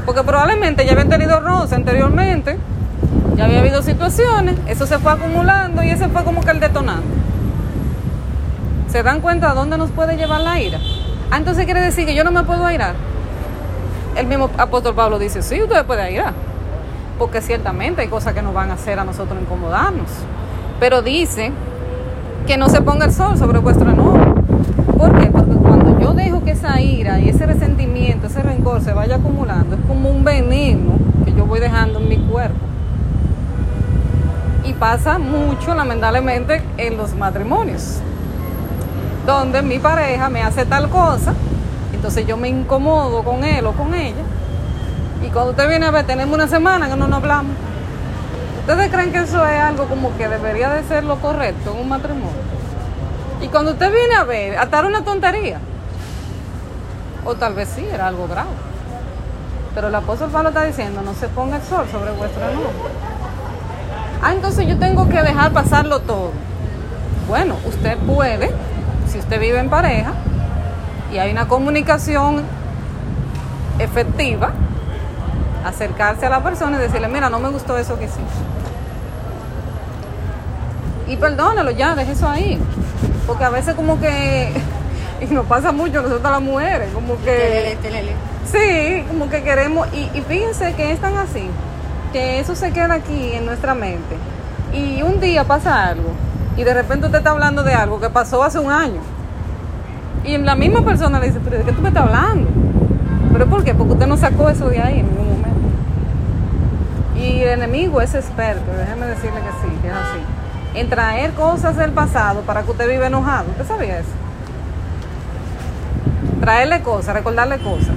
Porque 0.05 0.23
probablemente 0.23 0.83
ya 0.83 0.93
habían 0.93 1.09
tenido 1.09 1.39
roce 1.39 1.75
anteriormente, 1.75 2.57
ya 3.35 3.45
había 3.45 3.59
habido 3.59 3.83
situaciones, 3.83 4.55
eso 4.65 4.87
se 4.87 4.97
fue 4.97 5.11
acumulando 5.11 5.83
y 5.83 5.91
ese 5.91 6.09
fue 6.09 6.23
como 6.23 6.41
que 6.41 6.49
el 6.49 6.59
detonante. 6.59 7.20
¿Se 8.91 9.03
dan 9.03 9.21
cuenta 9.21 9.49
a 9.49 9.53
dónde 9.53 9.77
nos 9.77 9.89
puede 9.89 10.17
llevar 10.17 10.41
la 10.41 10.59
ira? 10.59 10.77
Ah, 11.31 11.37
entonces 11.37 11.63
quiere 11.63 11.79
decir 11.79 12.05
que 12.05 12.13
yo 12.13 12.25
no 12.25 12.31
me 12.33 12.43
puedo 12.43 12.65
airar. 12.65 12.93
El 14.17 14.27
mismo 14.27 14.49
apóstol 14.57 14.93
Pablo 14.93 15.17
dice, 15.17 15.41
sí, 15.41 15.63
usted 15.63 15.85
puede 15.85 16.01
airar. 16.01 16.33
Porque 17.17 17.39
ciertamente 17.39 18.01
hay 18.01 18.09
cosas 18.09 18.33
que 18.33 18.41
nos 18.41 18.53
van 18.53 18.69
a 18.69 18.73
hacer 18.73 18.99
a 18.99 19.05
nosotros 19.05 19.39
incomodarnos. 19.41 20.09
Pero 20.81 21.01
dice 21.01 21.53
que 22.45 22.57
no 22.57 22.67
se 22.67 22.81
ponga 22.81 23.05
el 23.05 23.13
sol 23.13 23.37
sobre 23.37 23.59
vuestro 23.59 23.89
enojo. 23.89 24.19
¿Por 24.97 25.17
qué? 25.21 25.31
Porque 25.31 25.55
cuando 25.55 25.97
yo 25.97 26.13
dejo 26.13 26.43
que 26.43 26.51
esa 26.51 26.81
ira 26.81 27.17
y 27.17 27.29
ese 27.29 27.45
resentimiento, 27.45 28.27
ese 28.27 28.43
rencor 28.43 28.81
se 28.81 28.91
vaya 28.91 29.15
acumulando, 29.15 29.77
es 29.77 29.85
como 29.87 30.09
un 30.09 30.25
veneno 30.25 30.95
que 31.23 31.31
yo 31.31 31.45
voy 31.45 31.61
dejando 31.61 31.99
en 31.99 32.09
mi 32.09 32.17
cuerpo. 32.17 32.59
Y 34.65 34.73
pasa 34.73 35.17
mucho, 35.17 35.73
lamentablemente, 35.75 36.61
en 36.75 36.97
los 36.97 37.15
matrimonios 37.15 38.01
donde 39.25 39.61
mi 39.61 39.79
pareja 39.79 40.29
me 40.29 40.41
hace 40.41 40.65
tal 40.65 40.89
cosa, 40.89 41.33
entonces 41.93 42.25
yo 42.25 42.37
me 42.37 42.49
incomodo 42.49 43.23
con 43.23 43.43
él 43.43 43.65
o 43.65 43.73
con 43.73 43.93
ella, 43.93 44.23
y 45.23 45.27
cuando 45.29 45.51
usted 45.51 45.69
viene 45.69 45.85
a 45.85 45.91
ver, 45.91 46.05
tenemos 46.05 46.33
una 46.33 46.47
semana 46.47 46.89
que 46.89 46.95
no 46.95 47.07
nos 47.07 47.17
hablamos. 47.17 47.51
¿Ustedes 48.61 48.91
creen 48.91 49.11
que 49.11 49.19
eso 49.19 49.45
es 49.45 49.59
algo 49.59 49.85
como 49.85 50.15
que 50.17 50.27
debería 50.27 50.69
de 50.69 50.83
ser 50.83 51.03
lo 51.03 51.17
correcto 51.17 51.73
en 51.73 51.81
un 51.81 51.89
matrimonio? 51.89 52.29
Y 53.41 53.47
cuando 53.47 53.71
usted 53.71 53.91
viene 53.91 54.15
a 54.15 54.23
ver, 54.23 54.57
atar 54.57 54.85
una 54.85 55.03
tontería. 55.03 55.59
O 57.25 57.35
tal 57.35 57.53
vez 57.53 57.69
sí, 57.75 57.85
era 57.91 58.07
algo 58.07 58.27
grave. 58.27 58.49
Pero 59.75 59.87
el 59.87 59.95
apóstol 59.95 60.29
Pablo 60.29 60.49
está 60.49 60.63
diciendo, 60.63 61.01
no 61.01 61.13
se 61.13 61.27
ponga 61.27 61.57
el 61.57 61.63
sol 61.63 61.85
sobre 61.91 62.11
vuestro 62.11 62.43
enojo. 62.49 62.71
Ah, 64.23 64.33
entonces 64.33 64.67
yo 64.67 64.77
tengo 64.77 65.07
que 65.07 65.21
dejar 65.21 65.51
pasarlo 65.51 65.99
todo. 66.01 66.31
Bueno, 67.27 67.55
usted 67.65 67.97
puede, 67.99 68.51
si 69.11 69.19
usted 69.19 69.39
vive 69.41 69.59
en 69.59 69.69
pareja 69.69 70.13
y 71.13 71.17
hay 71.17 71.31
una 71.31 71.47
comunicación 71.47 72.43
efectiva, 73.77 74.51
acercarse 75.65 76.25
a 76.25 76.29
la 76.29 76.41
persona 76.41 76.77
y 76.77 76.81
decirle, 76.81 77.09
mira, 77.09 77.29
no 77.29 77.39
me 77.39 77.49
gustó 77.49 77.77
eso 77.77 77.99
que 77.99 78.05
hiciste. 78.05 78.21
Y 81.07 81.17
perdónalo 81.17 81.71
ya, 81.71 81.93
deje 81.93 82.13
eso 82.13 82.29
ahí. 82.29 82.57
Porque 83.27 83.43
a 83.43 83.49
veces 83.49 83.75
como 83.75 83.99
que, 83.99 84.53
y 85.21 85.25
nos 85.25 85.45
pasa 85.45 85.73
mucho 85.73 86.01
nosotros 86.01 86.31
las 86.31 86.41
mujeres, 86.41 86.89
como 86.93 87.15
que... 87.21 87.77
Sí, 88.45 89.03
como 89.09 89.29
que 89.29 89.43
queremos, 89.43 89.87
y, 89.93 90.09
y 90.17 90.21
fíjense 90.21 90.73
que 90.73 90.93
es 90.93 90.99
tan 90.99 91.17
así, 91.17 91.49
que 92.13 92.39
eso 92.39 92.55
se 92.55 92.71
queda 92.71 92.95
aquí 92.95 93.33
en 93.33 93.45
nuestra 93.45 93.75
mente. 93.75 94.15
Y 94.73 95.01
un 95.01 95.19
día 95.19 95.43
pasa 95.43 95.89
algo, 95.89 96.13
y 96.61 96.63
de 96.63 96.75
repente 96.75 97.07
usted 97.07 97.17
está 97.17 97.31
hablando 97.31 97.63
de 97.63 97.73
algo 97.73 97.99
que 97.99 98.11
pasó 98.11 98.43
hace 98.43 98.59
un 98.59 98.71
año. 98.71 99.01
Y 100.23 100.37
la 100.37 100.55
misma 100.55 100.85
persona 100.85 101.19
le 101.19 101.25
dice, 101.25 101.39
pero 101.43 101.57
¿de 101.57 101.63
qué 101.63 101.71
tú 101.71 101.81
me 101.81 101.87
estás 101.87 102.03
hablando? 102.03 102.47
¿Pero 103.33 103.47
por 103.47 103.63
qué? 103.63 103.73
Porque 103.73 103.93
usted 103.93 104.05
no 104.05 104.15
sacó 104.15 104.47
eso 104.47 104.69
de 104.69 104.79
ahí 104.79 104.99
en 104.99 105.07
ningún 105.07 105.27
momento. 105.27 105.59
Y 107.15 107.41
el 107.41 107.49
enemigo 107.49 107.99
es 107.99 108.13
experto, 108.13 108.71
déjeme 108.77 109.07
decirle 109.07 109.39
que 109.39 109.67
sí, 109.67 109.75
que 109.81 109.87
es 109.87 109.93
así. 109.93 110.19
En 110.75 110.87
traer 110.87 111.31
cosas 111.31 111.77
del 111.77 111.93
pasado 111.93 112.41
para 112.41 112.61
que 112.61 112.69
usted 112.69 112.87
viva 112.87 113.07
enojado. 113.07 113.45
¿Usted 113.49 113.65
sabía 113.65 113.97
eso? 113.97 114.09
Traerle 116.41 116.81
cosas, 116.81 117.15
recordarle 117.15 117.57
cosas. 117.57 117.95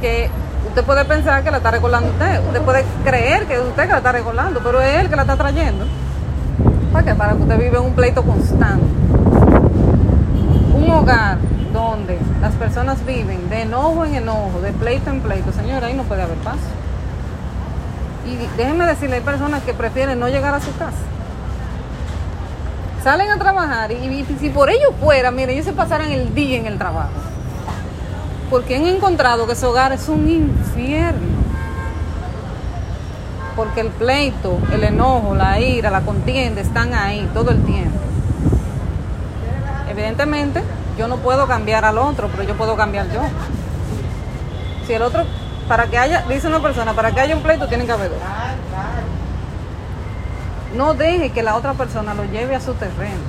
Que 0.00 0.28
usted 0.66 0.82
puede 0.82 1.04
pensar 1.04 1.44
que 1.44 1.52
la 1.52 1.58
está 1.58 1.70
recordando 1.70 2.10
usted. 2.10 2.40
Usted 2.48 2.62
puede 2.62 2.84
creer 3.04 3.46
que 3.46 3.54
es 3.54 3.60
usted 3.60 3.84
que 3.84 3.92
la 3.92 3.98
está 3.98 4.10
recordando, 4.10 4.58
pero 4.58 4.80
es 4.80 5.00
él 5.00 5.08
que 5.08 5.14
la 5.14 5.22
está 5.22 5.36
trayendo. 5.36 5.86
¿Para 6.96 7.08
qué? 7.08 7.14
Para 7.14 7.34
que 7.34 7.42
usted 7.42 7.58
viva 7.58 7.76
en 7.76 7.84
un 7.84 7.92
pleito 7.92 8.22
constante. 8.22 8.86
Un 10.74 10.90
hogar 10.90 11.36
donde 11.70 12.18
las 12.40 12.54
personas 12.54 13.04
viven 13.04 13.50
de 13.50 13.62
enojo 13.62 14.06
en 14.06 14.14
enojo, 14.14 14.62
de 14.62 14.72
pleito 14.72 15.10
en 15.10 15.20
pleito, 15.20 15.52
señora, 15.52 15.88
ahí 15.88 15.92
no 15.92 16.04
puede 16.04 16.22
haber 16.22 16.38
paz. 16.38 16.56
Y 18.26 18.36
déjenme 18.56 18.86
decirle, 18.86 19.16
hay 19.16 19.22
personas 19.22 19.62
que 19.62 19.74
prefieren 19.74 20.18
no 20.18 20.28
llegar 20.28 20.54
a 20.54 20.60
su 20.60 20.74
casa. 20.78 20.96
Salen 23.04 23.30
a 23.30 23.36
trabajar 23.36 23.92
y, 23.92 24.24
si 24.40 24.48
por 24.48 24.70
ello 24.70 24.94
fuera, 24.98 25.30
miren, 25.30 25.50
ellos 25.50 25.66
se 25.66 25.74
pasaran 25.74 26.10
el 26.10 26.34
día 26.34 26.56
en 26.56 26.64
el 26.64 26.78
trabajo. 26.78 27.10
Porque 28.48 28.74
han 28.74 28.86
encontrado 28.86 29.46
que 29.46 29.54
su 29.54 29.66
hogar 29.66 29.92
es 29.92 30.08
un 30.08 30.26
infierno. 30.30 31.35
Porque 33.56 33.80
el 33.80 33.88
pleito, 33.88 34.58
el 34.70 34.84
enojo, 34.84 35.34
la 35.34 35.58
ira, 35.58 35.90
la 35.90 36.02
contienda 36.02 36.60
están 36.60 36.92
ahí 36.92 37.28
todo 37.32 37.50
el 37.50 37.64
tiempo. 37.64 37.98
Evidentemente, 39.90 40.62
yo 40.98 41.08
no 41.08 41.16
puedo 41.16 41.46
cambiar 41.46 41.86
al 41.86 41.96
otro, 41.96 42.28
pero 42.28 42.42
yo 42.42 42.54
puedo 42.54 42.76
cambiar 42.76 43.10
yo. 43.10 43.22
Si 44.86 44.92
el 44.92 45.00
otro, 45.00 45.24
para 45.68 45.86
que 45.86 45.96
haya, 45.96 46.22
dice 46.28 46.48
una 46.48 46.60
persona, 46.60 46.92
para 46.92 47.12
que 47.12 47.20
haya 47.20 47.34
un 47.34 47.42
pleito 47.42 47.66
tiene 47.66 47.86
que 47.86 47.92
haber 47.92 48.10
dos. 48.10 48.18
No 50.76 50.92
deje 50.92 51.30
que 51.30 51.42
la 51.42 51.56
otra 51.56 51.72
persona 51.72 52.12
lo 52.12 52.24
lleve 52.24 52.54
a 52.54 52.60
su 52.60 52.74
terreno. 52.74 53.22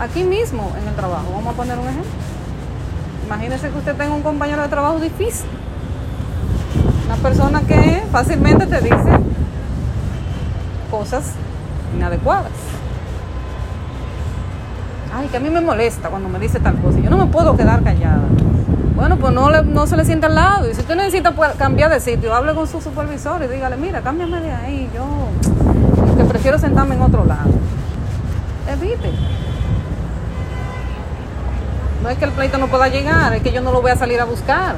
Aquí 0.00 0.24
mismo 0.24 0.72
en 0.80 0.88
el 0.88 0.94
trabajo, 0.94 1.26
vamos 1.34 1.52
a 1.52 1.56
poner 1.56 1.78
un 1.78 1.86
ejemplo. 1.86 2.10
Imagínese 3.26 3.70
que 3.70 3.78
usted 3.78 3.94
tenga 3.94 4.14
un 4.14 4.22
compañero 4.22 4.62
de 4.62 4.68
trabajo 4.68 4.98
difícil. 4.98 5.48
Una 7.06 7.16
persona 7.16 7.60
que 7.62 8.02
fácilmente 8.10 8.66
te 8.66 8.80
dice 8.80 9.18
cosas 10.90 11.32
inadecuadas 11.96 12.52
ay, 15.14 15.28
que 15.28 15.36
a 15.36 15.40
mí 15.40 15.50
me 15.50 15.60
molesta 15.60 16.08
cuando 16.08 16.28
me 16.28 16.38
dice 16.38 16.60
tal 16.60 16.76
cosa. 16.80 16.98
Yo 16.98 17.10
no 17.10 17.18
me 17.18 17.26
puedo 17.26 17.56
quedar 17.56 17.82
callada. 17.82 18.22
Bueno, 18.96 19.16
pues 19.18 19.32
no, 19.32 19.50
no 19.62 19.86
se 19.86 19.96
le 19.96 20.04
sienta 20.04 20.26
al 20.26 20.34
lado. 20.34 20.70
Y 20.70 20.74
si 20.74 20.80
usted 20.80 20.96
necesita 20.96 21.34
cambiar 21.56 21.90
de 21.90 22.00
sitio, 22.00 22.34
hable 22.34 22.54
con 22.54 22.66
su 22.66 22.80
supervisor 22.80 23.42
y 23.42 23.48
dígale, 23.48 23.76
mira, 23.76 24.00
cámbiame 24.00 24.40
de 24.40 24.52
ahí. 24.52 24.90
Yo 24.94 26.26
prefiero 26.28 26.58
sentarme 26.58 26.94
en 26.94 27.02
otro 27.02 27.24
lado. 27.24 27.50
Evite. 28.70 29.12
No 32.02 32.10
es 32.10 32.18
que 32.18 32.24
el 32.24 32.32
pleito 32.32 32.58
no 32.58 32.66
pueda 32.66 32.88
llegar, 32.88 33.32
es 33.32 33.42
que 33.42 33.50
yo 33.50 33.62
no 33.62 33.72
lo 33.72 33.80
voy 33.80 33.90
a 33.90 33.96
salir 33.96 34.20
a 34.20 34.24
buscar. 34.24 34.76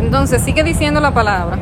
Entonces, 0.00 0.42
sigue 0.42 0.62
diciendo 0.62 1.00
la 1.00 1.12
palabra. 1.12 1.58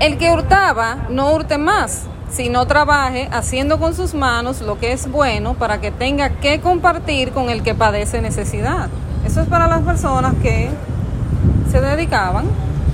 El 0.00 0.18
que 0.18 0.32
hurtaba, 0.32 0.96
no 1.10 1.32
hurte 1.32 1.58
más, 1.58 2.06
sino 2.28 2.66
trabaje 2.66 3.28
haciendo 3.30 3.78
con 3.78 3.94
sus 3.94 4.14
manos 4.14 4.60
lo 4.60 4.78
que 4.78 4.92
es 4.92 5.10
bueno 5.10 5.54
para 5.54 5.80
que 5.80 5.90
tenga 5.90 6.30
que 6.30 6.60
compartir 6.60 7.30
con 7.30 7.50
el 7.50 7.62
que 7.62 7.74
padece 7.74 8.20
necesidad. 8.20 8.88
Eso 9.24 9.42
es 9.42 9.46
para 9.46 9.68
las 9.68 9.82
personas 9.82 10.34
que 10.42 10.70
se 11.70 11.80
dedicaban, 11.80 12.46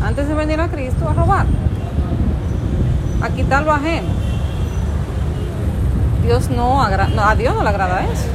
antes 0.05 0.29
de 0.29 0.35
venir 0.35 0.61
a 0.61 0.69
Cristo, 0.69 1.09
a 1.09 1.15
robar, 1.15 1.47
a 3.23 3.29
quitar 3.31 3.63
lo 3.63 3.73
ajeno. 3.73 4.09
Dios 6.25 6.51
no, 6.51 6.87
no, 6.89 7.25
a 7.25 7.35
Dios 7.35 7.55
no 7.55 7.63
le 7.63 7.69
agrada 7.71 8.05
eso. 8.05 8.29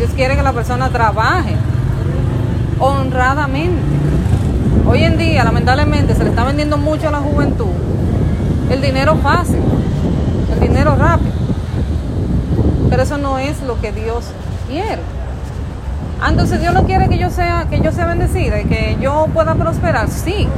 Dios 0.00 0.12
quiere 0.16 0.34
que 0.34 0.42
la 0.42 0.54
persona 0.54 0.88
trabaje 0.88 1.54
honradamente 2.78 4.00
Hoy 4.86 5.04
en 5.04 5.18
día, 5.18 5.44
lamentablemente, 5.44 6.14
se 6.14 6.24
le 6.24 6.30
está 6.30 6.42
vendiendo 6.42 6.76
mucho 6.78 7.08
a 7.08 7.10
la 7.10 7.18
juventud 7.18 7.68
el 8.70 8.80
dinero 8.80 9.14
fácil, 9.16 9.60
el 10.52 10.60
dinero 10.60 10.96
rápido. 10.96 11.32
Pero 12.88 13.02
eso 13.02 13.18
no 13.18 13.38
es 13.38 13.60
lo 13.62 13.80
que 13.80 13.92
Dios 13.92 14.24
quiere. 14.68 15.02
Ah, 16.20 16.30
entonces 16.30 16.60
Dios 16.60 16.72
no 16.72 16.86
quiere 16.86 17.08
que 17.08 17.18
yo 17.18 17.30
sea, 17.30 17.66
que 17.68 17.80
yo 17.80 17.92
sea 17.92 18.06
bendecida 18.06 18.60
y 18.60 18.64
que 18.64 18.96
yo 19.00 19.28
pueda 19.34 19.54
prosperar. 19.54 20.08
Sí. 20.08 20.48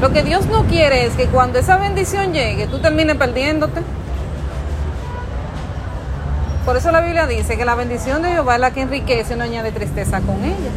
Lo 0.00 0.12
que 0.12 0.22
Dios 0.22 0.46
no 0.46 0.64
quiere 0.64 1.06
es 1.06 1.12
que 1.12 1.26
cuando 1.26 1.58
esa 1.58 1.76
bendición 1.76 2.32
llegue, 2.32 2.66
tú 2.66 2.78
termines 2.78 3.16
perdiéndote. 3.16 3.80
Por 6.64 6.78
eso 6.78 6.90
la 6.90 7.00
Biblia 7.00 7.26
dice 7.26 7.58
que 7.58 7.64
la 7.66 7.74
bendición 7.74 8.22
de 8.22 8.30
Jehová 8.30 8.54
es 8.54 8.60
la 8.60 8.70
que 8.70 8.80
enriquece 8.80 9.34
y 9.34 9.36
no 9.36 9.44
añade 9.44 9.70
tristeza 9.70 10.20
con 10.20 10.42
ella. 10.42 10.70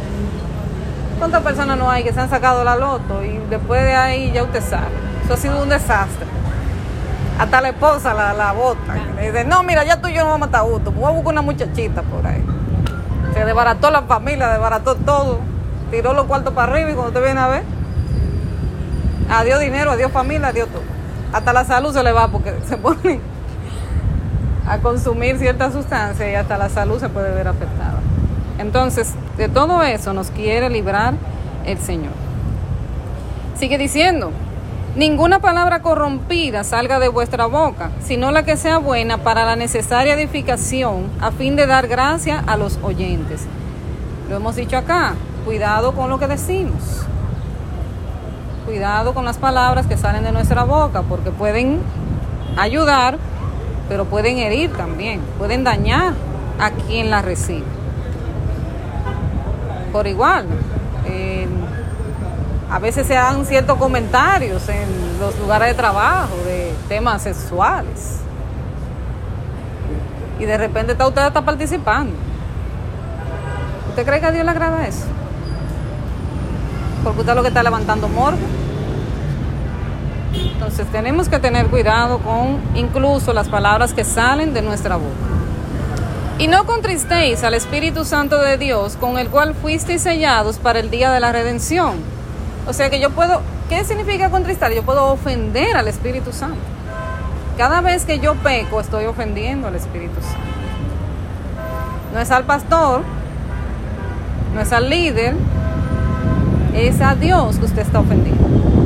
¿Cuántas 1.18 1.42
personas 1.42 1.78
no 1.78 1.90
hay 1.90 2.04
que 2.04 2.12
se 2.12 2.20
han 2.20 2.28
sacado 2.28 2.62
la 2.62 2.76
loto 2.76 3.24
y 3.24 3.38
después 3.48 3.82
de 3.82 3.94
ahí 3.94 4.30
ya 4.32 4.42
usted 4.42 4.62
sabe? 4.62 4.86
Eso 5.24 5.34
ha 5.34 5.36
sido 5.38 5.62
un 5.62 5.70
desastre. 5.70 6.26
Hasta 7.38 7.60
la 7.62 7.70
esposa 7.70 8.12
la, 8.12 8.34
la 8.34 8.52
bota. 8.52 8.94
Dice, 9.18 9.44
no, 9.44 9.62
mira, 9.62 9.82
ya 9.84 10.00
tú 10.00 10.08
y 10.08 10.12
yo 10.12 10.24
no 10.24 10.30
vamos 10.30 10.42
a 10.42 10.46
matar 10.46 10.64
gusto. 10.64 10.92
Voy 10.92 11.06
a 11.06 11.10
buscar 11.10 11.32
una 11.32 11.42
muchachita 11.42 12.02
por 12.02 12.26
ahí. 12.26 12.44
Se 13.32 13.44
desbarató 13.44 13.90
la 13.90 14.02
familia, 14.02 14.48
desbarató 14.48 14.94
todo. 14.94 15.38
Tiró 15.90 16.12
los 16.12 16.26
cuartos 16.26 16.52
para 16.52 16.70
arriba 16.70 16.90
y 16.90 16.94
cuando 16.94 17.12
te 17.12 17.20
viene 17.24 17.40
a 17.40 17.48
ver, 17.48 17.62
adiós 19.30 19.58
dinero, 19.58 19.92
adiós 19.92 20.12
familia, 20.12 20.48
adiós 20.48 20.68
todo. 20.68 20.82
Hasta 21.32 21.52
la 21.54 21.64
salud 21.64 21.94
se 21.94 22.02
le 22.02 22.12
va 22.12 22.28
porque 22.28 22.54
se 22.68 22.76
pone 22.76 23.20
a 24.68 24.78
consumir 24.78 25.38
ciertas 25.38 25.72
sustancias 25.72 26.28
y 26.30 26.34
hasta 26.34 26.58
la 26.58 26.68
salud 26.68 27.00
se 27.00 27.08
puede 27.08 27.34
ver 27.34 27.48
afectada. 27.48 28.00
Entonces, 28.58 29.14
de 29.36 29.48
todo 29.48 29.82
eso 29.82 30.12
nos 30.12 30.30
quiere 30.30 30.68
librar 30.68 31.14
el 31.64 31.78
Señor. 31.78 32.12
Sigue 33.58 33.78
diciendo, 33.78 34.30
ninguna 34.94 35.38
palabra 35.38 35.80
corrompida 35.80 36.64
salga 36.64 36.98
de 36.98 37.08
vuestra 37.08 37.46
boca, 37.46 37.90
sino 38.04 38.30
la 38.30 38.44
que 38.44 38.56
sea 38.56 38.78
buena 38.78 39.18
para 39.18 39.44
la 39.44 39.56
necesaria 39.56 40.14
edificación, 40.14 41.08
a 41.20 41.30
fin 41.30 41.56
de 41.56 41.66
dar 41.66 41.88
gracia 41.88 42.42
a 42.46 42.56
los 42.56 42.78
oyentes. 42.82 43.46
Lo 44.28 44.36
hemos 44.36 44.56
dicho 44.56 44.76
acá, 44.76 45.14
cuidado 45.44 45.92
con 45.94 46.10
lo 46.10 46.18
que 46.18 46.26
decimos. 46.26 47.06
Cuidado 48.66 49.14
con 49.14 49.24
las 49.24 49.38
palabras 49.38 49.86
que 49.86 49.96
salen 49.96 50.24
de 50.24 50.32
nuestra 50.32 50.64
boca, 50.64 51.02
porque 51.02 51.30
pueden 51.30 51.80
ayudar, 52.58 53.18
pero 53.88 54.04
pueden 54.04 54.38
herir 54.38 54.72
también, 54.72 55.20
pueden 55.38 55.64
dañar 55.64 56.12
a 56.58 56.70
quien 56.70 57.10
las 57.10 57.24
recibe 57.24 57.78
por 59.88 60.06
igual. 60.06 60.46
a 62.70 62.78
veces 62.78 63.06
se 63.06 63.14
dan 63.14 63.46
ciertos 63.46 63.78
comentarios 63.78 64.68
en 64.68 65.18
los 65.18 65.38
lugares 65.38 65.68
de 65.68 65.74
trabajo 65.74 66.36
de 66.44 66.72
temas 66.86 67.22
sexuales. 67.22 68.20
Y 70.38 70.44
de 70.44 70.56
repente 70.56 70.92
está 70.92 71.06
usted 71.06 71.26
está 71.26 71.42
participando. 71.42 72.12
¿Usted 73.88 74.06
cree 74.06 74.20
que 74.20 74.26
a 74.26 74.30
Dios 74.30 74.44
le 74.44 74.50
agrada 74.50 74.86
eso? 74.86 75.06
Porque 77.02 77.20
usted 77.20 77.32
es 77.32 77.36
lo 77.36 77.42
que 77.42 77.48
está 77.48 77.62
levantando 77.62 78.06
morbo. 78.08 78.38
Entonces 80.52 80.86
tenemos 80.92 81.28
que 81.28 81.38
tener 81.38 81.66
cuidado 81.66 82.18
con 82.18 82.60
incluso 82.74 83.32
las 83.32 83.48
palabras 83.48 83.92
que 83.92 84.04
salen 84.04 84.54
de 84.54 84.62
nuestra 84.62 84.96
boca. 84.96 85.08
Y 86.38 86.46
no 86.46 86.64
contristéis 86.66 87.42
al 87.42 87.54
Espíritu 87.54 88.04
Santo 88.04 88.40
de 88.40 88.58
Dios, 88.58 88.96
con 88.96 89.18
el 89.18 89.28
cual 89.28 89.54
fuisteis 89.54 90.02
sellados 90.02 90.58
para 90.58 90.78
el 90.78 90.88
día 90.90 91.10
de 91.10 91.18
la 91.18 91.32
redención. 91.32 91.96
O 92.66 92.72
sea 92.72 92.90
que 92.90 93.00
yo 93.00 93.10
puedo, 93.10 93.42
¿qué 93.68 93.82
significa 93.84 94.30
contristar? 94.30 94.72
Yo 94.72 94.84
puedo 94.84 95.06
ofender 95.06 95.76
al 95.76 95.88
Espíritu 95.88 96.32
Santo. 96.32 96.60
Cada 97.56 97.80
vez 97.80 98.04
que 98.04 98.20
yo 98.20 98.36
peco, 98.36 98.80
estoy 98.80 99.06
ofendiendo 99.06 99.66
al 99.66 99.74
Espíritu 99.74 100.20
Santo. 100.20 100.38
No 102.14 102.20
es 102.20 102.30
al 102.30 102.44
pastor, 102.44 103.02
no 104.54 104.60
es 104.60 104.72
al 104.72 104.88
líder, 104.88 105.34
es 106.72 107.00
a 107.00 107.16
Dios 107.16 107.58
que 107.58 107.64
usted 107.64 107.82
está 107.82 107.98
ofendiendo. 107.98 108.77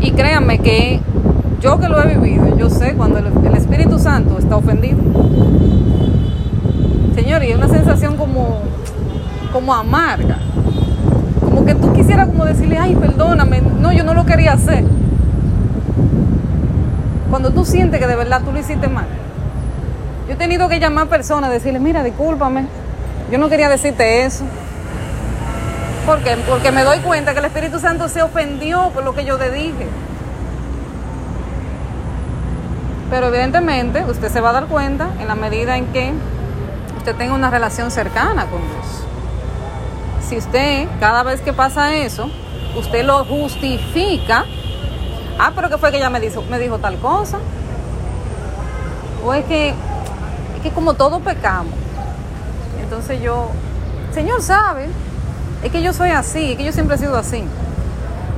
Y 0.00 0.12
créanme 0.12 0.58
que 0.58 1.00
yo 1.60 1.80
que 1.80 1.88
lo 1.88 2.00
he 2.02 2.16
vivido, 2.16 2.56
yo 2.56 2.70
sé 2.70 2.94
cuando 2.94 3.18
el, 3.18 3.26
Espíritu 3.56 3.98
Santo 3.98 4.38
está 4.38 4.56
ofendido. 4.56 4.98
Señor, 7.14 7.42
y 7.42 7.50
es 7.50 7.56
una 7.56 7.68
sensación 7.68 8.16
como, 8.16 8.60
como 9.52 9.74
amarga. 9.74 10.38
Como 11.40 11.64
que 11.64 11.74
tú 11.74 11.92
quisieras 11.92 12.28
como 12.28 12.44
decirle, 12.44 12.78
ay, 12.78 12.94
perdóname, 12.94 13.62
no, 13.80 13.92
yo 13.92 14.04
no 14.04 14.14
lo 14.14 14.24
quería 14.24 14.52
hacer. 14.52 14.84
Cuando 17.30 17.50
tú 17.50 17.64
sientes 17.64 17.98
que 18.00 18.06
de 18.06 18.16
verdad 18.16 18.42
tú 18.44 18.52
lo 18.52 18.58
hiciste 18.58 18.88
mal. 18.88 19.06
Yo 20.28 20.34
he 20.34 20.36
tenido 20.36 20.68
que 20.68 20.78
llamar 20.78 21.06
a 21.06 21.10
personas, 21.10 21.50
decirle, 21.50 21.80
mira, 21.80 22.02
discúlpame, 22.02 22.66
yo 23.30 23.38
no 23.38 23.48
quería 23.48 23.68
decirte 23.68 24.24
eso. 24.24 24.44
¿Por 26.06 26.22
qué? 26.22 26.36
Porque 26.48 26.70
me 26.70 26.84
doy 26.84 27.00
cuenta 27.00 27.32
que 27.32 27.40
el 27.40 27.46
Espíritu 27.46 27.80
Santo 27.80 28.08
se 28.08 28.22
ofendió 28.22 28.90
por 28.90 29.02
lo 29.02 29.12
que 29.12 29.24
yo 29.24 29.36
le 29.38 29.50
dije. 29.50 29.88
Pero 33.10 33.26
evidentemente 33.26 34.04
usted 34.04 34.30
se 34.30 34.40
va 34.40 34.50
a 34.50 34.52
dar 34.52 34.66
cuenta 34.66 35.08
en 35.18 35.26
la 35.26 35.34
medida 35.34 35.76
en 35.76 35.86
que 35.86 36.12
usted 36.96 37.16
tenga 37.16 37.34
una 37.34 37.50
relación 37.50 37.90
cercana 37.90 38.46
con 38.46 38.60
Dios. 38.60 39.04
Si 40.28 40.36
usted, 40.36 40.86
cada 41.00 41.24
vez 41.24 41.40
que 41.40 41.52
pasa 41.52 41.92
eso, 41.96 42.30
usted 42.76 43.04
lo 43.04 43.24
justifica, 43.24 44.44
ah, 45.40 45.50
pero 45.56 45.68
que 45.68 45.76
fue 45.76 45.90
que 45.90 45.96
ella 45.96 46.10
me 46.10 46.20
dijo, 46.20 46.40
me 46.48 46.60
dijo 46.60 46.78
tal 46.78 46.98
cosa. 46.98 47.38
O 49.24 49.34
es 49.34 49.44
que, 49.46 49.70
es 49.70 50.62
que 50.62 50.70
como 50.70 50.94
todos 50.94 51.20
pecamos. 51.22 51.74
Entonces 52.80 53.20
yo, 53.20 53.50
Señor 54.14 54.40
sabe, 54.40 54.88
es 55.62 55.72
que 55.72 55.82
yo 55.82 55.92
soy 55.92 56.10
así, 56.10 56.52
es 56.52 56.56
que 56.56 56.64
yo 56.64 56.72
siempre 56.72 56.96
he 56.96 56.98
sido 56.98 57.16
así. 57.16 57.44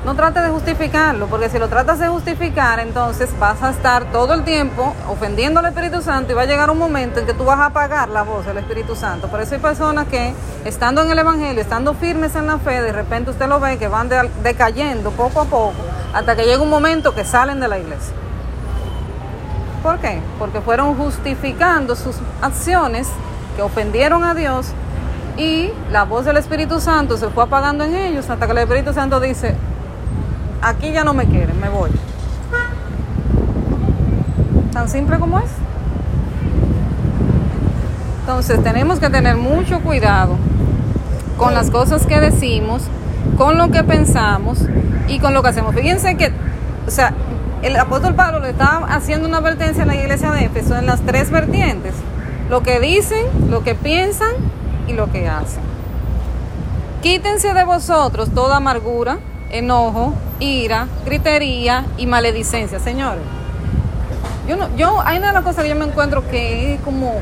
No 0.04 0.14
trate 0.14 0.40
de 0.40 0.48
justificarlo, 0.48 1.26
porque 1.26 1.50
si 1.50 1.58
lo 1.58 1.68
tratas 1.68 1.98
de 1.98 2.08
justificar, 2.08 2.80
entonces 2.80 3.28
vas 3.38 3.62
a 3.62 3.70
estar 3.70 4.04
todo 4.06 4.32
el 4.32 4.42
tiempo 4.42 4.94
ofendiendo 5.06 5.60
al 5.60 5.66
Espíritu 5.66 6.00
Santo 6.00 6.32
y 6.32 6.34
va 6.34 6.42
a 6.42 6.46
llegar 6.46 6.70
un 6.70 6.78
momento 6.78 7.20
en 7.20 7.26
que 7.26 7.34
tú 7.34 7.44
vas 7.44 7.58
a 7.58 7.66
apagar 7.66 8.08
la 8.08 8.22
voz 8.22 8.46
del 8.46 8.56
Espíritu 8.56 8.96
Santo. 8.96 9.28
Por 9.28 9.40
eso 9.42 9.56
hay 9.56 9.60
personas 9.60 10.06
que, 10.06 10.32
estando 10.64 11.02
en 11.02 11.10
el 11.10 11.18
Evangelio, 11.18 11.60
estando 11.60 11.92
firmes 11.92 12.34
en 12.36 12.46
la 12.46 12.58
fe, 12.58 12.80
de 12.80 12.92
repente 12.92 13.32
usted 13.32 13.48
lo 13.48 13.60
ve 13.60 13.76
que 13.76 13.88
van 13.88 14.08
decayendo 14.42 15.10
poco 15.10 15.42
a 15.42 15.44
poco, 15.44 15.74
hasta 16.14 16.36
que 16.36 16.44
llega 16.44 16.62
un 16.62 16.70
momento 16.70 17.14
que 17.14 17.24
salen 17.24 17.60
de 17.60 17.68
la 17.68 17.78
iglesia. 17.78 18.14
¿Por 19.82 19.98
qué? 19.98 20.20
Porque 20.38 20.60
fueron 20.60 20.94
justificando 20.96 21.94
sus 21.96 22.16
acciones 22.40 23.08
que 23.56 23.62
ofendieron 23.62 24.24
a 24.24 24.34
Dios 24.34 24.68
y 25.38 25.70
la 25.92 26.04
voz 26.04 26.24
del 26.24 26.36
Espíritu 26.36 26.80
Santo 26.80 27.16
se 27.16 27.28
fue 27.28 27.44
apagando 27.44 27.84
en 27.84 27.94
ellos 27.94 28.28
hasta 28.28 28.44
que 28.46 28.52
el 28.52 28.58
Espíritu 28.58 28.92
Santo 28.92 29.20
dice, 29.20 29.54
aquí 30.60 30.90
ya 30.90 31.04
no 31.04 31.14
me 31.14 31.26
quieren, 31.26 31.58
me 31.60 31.68
voy. 31.68 31.90
Tan 34.72 34.88
simple 34.88 35.18
como 35.18 35.38
es. 35.38 35.50
Entonces 38.20 38.62
tenemos 38.62 38.98
que 38.98 39.08
tener 39.08 39.36
mucho 39.36 39.80
cuidado 39.80 40.36
con 41.38 41.54
las 41.54 41.70
cosas 41.70 42.04
que 42.04 42.20
decimos, 42.20 42.82
con 43.36 43.56
lo 43.56 43.70
que 43.70 43.84
pensamos 43.84 44.64
y 45.06 45.20
con 45.20 45.34
lo 45.34 45.42
que 45.42 45.50
hacemos. 45.50 45.74
Fíjense 45.74 46.16
que, 46.16 46.32
o 46.86 46.90
sea, 46.90 47.14
el 47.62 47.76
apóstol 47.76 48.14
Pablo 48.14 48.40
le 48.40 48.50
estaba 48.50 48.86
haciendo 48.88 49.28
una 49.28 49.38
advertencia 49.38 49.84
a 49.84 49.86
la 49.86 49.94
iglesia 49.94 50.32
de 50.32 50.44
Éfeso 50.44 50.76
en 50.76 50.86
las 50.86 51.00
tres 51.02 51.30
vertientes. 51.30 51.94
Lo 52.50 52.62
que 52.62 52.80
dicen, 52.80 53.24
lo 53.50 53.62
que 53.62 53.74
piensan 53.74 54.32
y 54.88 54.94
lo 54.94 55.10
que 55.12 55.28
hacen. 55.28 55.62
Quítense 57.02 57.54
de 57.54 57.64
vosotros 57.64 58.30
toda 58.34 58.56
amargura, 58.56 59.18
enojo, 59.50 60.14
ira, 60.40 60.88
gritería 61.04 61.86
y 61.96 62.06
maledicencia, 62.06 62.80
señores. 62.80 63.22
Yo 64.48 64.56
no, 64.56 64.74
yo, 64.76 65.00
hay 65.04 65.18
una 65.18 65.28
de 65.28 65.34
las 65.34 65.44
cosas 65.44 65.62
que 65.62 65.70
yo 65.70 65.76
me 65.76 65.84
encuentro 65.84 66.26
que 66.28 66.74
es 66.74 66.80
como, 66.80 67.14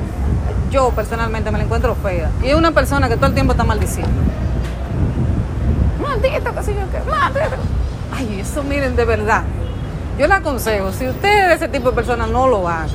yo 0.71 0.91
personalmente 0.91 1.51
me 1.51 1.59
la 1.59 1.65
encuentro 1.65 1.95
fea. 1.97 2.31
Y 2.43 2.49
es 2.49 2.55
una 2.55 2.71
persona 2.71 3.09
que 3.09 3.17
todo 3.17 3.27
el 3.27 3.35
tiempo 3.35 3.53
está 3.53 3.65
maldiciendo. 3.65 4.23
Maldito, 6.01 6.55
qué 6.55 6.63
sé 6.63 6.75
yo 6.75 6.91
qué, 6.91 7.11
maldito. 7.11 7.57
Ay, 8.15 8.41
eso 8.41 8.63
miren, 8.63 8.97
de 8.97 9.05
verdad. 9.05 9.43
Yo 10.19 10.27
le 10.27 10.35
aconsejo, 10.35 10.93
si 10.93 11.07
usted 11.07 11.51
es 11.51 11.57
ese 11.57 11.69
tipo 11.69 11.91
de 11.91 11.97
persona, 11.97 12.27
no 12.27 12.49
lo 12.49 12.67
haga. 12.67 12.87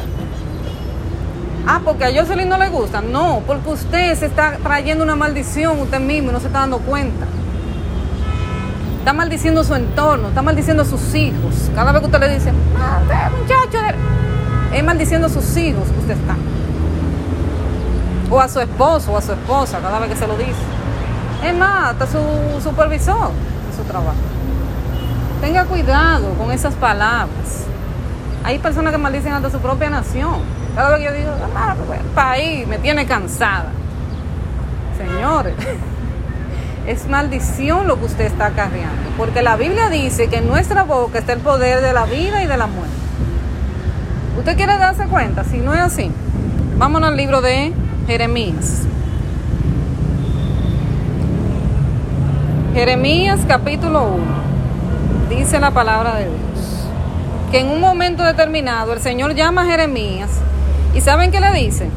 Ah, 1.67 1.81
porque 1.83 2.05
a 2.05 2.07
Jocelyn 2.13 2.49
no 2.49 2.57
le 2.57 2.69
gusta. 2.69 3.01
No, 3.01 3.41
porque 3.45 3.69
usted 3.69 4.15
se 4.15 4.25
está 4.25 4.57
trayendo 4.57 5.03
una 5.03 5.15
maldición 5.15 5.79
usted 5.79 5.99
mismo 5.99 6.29
y 6.29 6.33
no 6.33 6.39
se 6.39 6.47
está 6.47 6.59
dando 6.59 6.79
cuenta. 6.79 7.25
Está 8.99 9.13
maldiciendo 9.13 9.63
su 9.63 9.73
entorno, 9.73 10.29
está 10.29 10.41
maldiciendo 10.41 10.83
a 10.83 10.85
sus 10.85 11.15
hijos. 11.15 11.71
Cada 11.73 11.91
vez 11.91 12.01
que 12.01 12.05
usted 12.05 12.19
le 12.19 12.33
dice, 12.35 12.51
ah, 12.77 13.29
muchacho, 13.31 13.77
es 14.73 14.83
maldiciendo 14.83 15.27
a 15.27 15.29
sus 15.29 15.57
hijos 15.57 15.89
que 15.89 15.99
usted 15.99 16.13
está. 16.13 16.35
O 18.29 18.39
a 18.39 18.47
su 18.47 18.59
esposo 18.59 19.11
o 19.11 19.17
a 19.17 19.21
su 19.21 19.31
esposa, 19.31 19.79
cada 19.79 19.99
vez 19.99 20.09
que 20.09 20.15
se 20.15 20.27
lo 20.27 20.37
dice. 20.37 20.53
Es 21.43 21.55
más, 21.55 21.91
hasta 21.91 22.05
su 22.07 22.61
supervisor 22.61 23.31
su 23.75 23.83
trabajo. 23.83 24.15
Tenga 25.41 25.65
cuidado 25.65 26.33
con 26.35 26.51
esas 26.51 26.75
palabras. 26.75 27.65
Hay 28.43 28.59
personas 28.59 28.91
que 28.91 28.97
maldicen 28.97 29.33
hasta 29.33 29.49
su 29.49 29.59
propia 29.59 29.89
nación. 29.89 30.60
Cada 30.75 30.91
vez 30.91 30.99
que 30.99 31.05
yo 31.05 31.13
digo, 31.13 31.31
ah, 31.55 31.75
pues, 31.85 31.99
país 32.15 32.67
me 32.67 32.77
tiene 32.77 33.05
cansada. 33.05 33.71
Señores, 34.97 35.55
es 36.87 37.07
maldición 37.07 37.87
lo 37.87 37.99
que 37.99 38.05
usted 38.05 38.25
está 38.25 38.47
acarreando. 38.47 39.09
Porque 39.17 39.41
la 39.41 39.57
Biblia 39.57 39.89
dice 39.89 40.27
que 40.27 40.37
en 40.37 40.47
nuestra 40.47 40.83
boca 40.83 41.19
está 41.19 41.33
el 41.33 41.39
poder 41.39 41.81
de 41.81 41.93
la 41.93 42.05
vida 42.05 42.41
y 42.41 42.47
de 42.47 42.57
la 42.57 42.67
muerte. 42.67 42.95
¿Usted 44.37 44.55
quiere 44.55 44.77
darse 44.77 45.05
cuenta? 45.07 45.43
Si 45.43 45.57
no 45.57 45.73
es 45.73 45.81
así, 45.81 46.09
vámonos 46.77 47.09
al 47.09 47.17
libro 47.17 47.41
de 47.41 47.73
Jeremías. 48.07 48.83
Jeremías 52.73 53.41
capítulo 53.45 54.03
1. 54.03 54.23
Dice 55.29 55.59
la 55.59 55.71
palabra 55.71 56.15
de 56.15 56.25
Dios. 56.25 56.87
Que 57.51 57.59
en 57.59 57.67
un 57.67 57.81
momento 57.81 58.23
determinado 58.23 58.93
el 58.93 59.01
Señor 59.01 59.35
llama 59.35 59.63
a 59.63 59.65
Jeremías 59.65 60.29
¿Y 60.93 61.01
saben 61.01 61.31
qué 61.31 61.39
le 61.39 61.51
dice? 61.53 61.89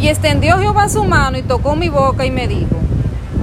Y 0.00 0.08
extendió 0.08 0.58
Jehová 0.58 0.88
su 0.88 1.04
mano 1.04 1.38
y 1.38 1.42
tocó 1.42 1.74
mi 1.76 1.88
boca 1.88 2.24
y 2.24 2.30
me 2.30 2.46
dijo, 2.46 2.76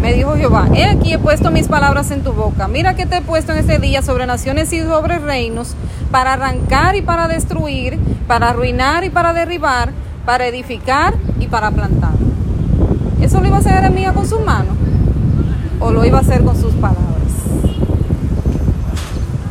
me 0.02 0.14
dijo 0.14 0.36
Jehová, 0.36 0.68
he 0.74 0.86
aquí 0.86 1.14
he 1.14 1.18
puesto 1.20 1.50
mis 1.50 1.68
palabras 1.68 2.12
en 2.12 2.22
tu 2.22 2.32
boca. 2.32 2.68
Mira 2.68 2.96
que 2.96 3.06
te 3.06 3.18
he 3.18 3.22
puesto 3.22 3.52
en 3.52 3.58
este 3.58 3.80
día 3.80 4.02
sobre 4.02 4.28
naciones 4.28 4.72
y 4.72 4.82
sobre 4.82 5.20
reinos, 5.20 5.76
para 6.12 6.34
arrancar 6.34 6.96
y 6.96 7.02
para 7.02 7.28
destruir, 7.28 8.00
para 8.28 8.50
arruinar 8.50 9.04
y 9.04 9.10
para 9.10 9.34
derribar, 9.34 9.92
para 10.26 10.46
edificar 10.46 11.16
y 11.40 11.48
para 11.48 11.72
plantar. 11.72 12.14
¿Eso 13.22 13.42
lo 13.42 13.48
iba 13.48 13.58
a 13.58 13.60
hacer 13.60 13.74
Jeremías 13.74 14.14
con 14.14 14.28
su 14.28 14.40
mano? 14.40 14.76
¿O 15.80 15.92
lo 15.92 16.06
iba 16.06 16.20
a 16.20 16.22
hacer 16.22 16.44
con 16.44 16.56
sus 16.56 16.74
palabras? 16.76 17.02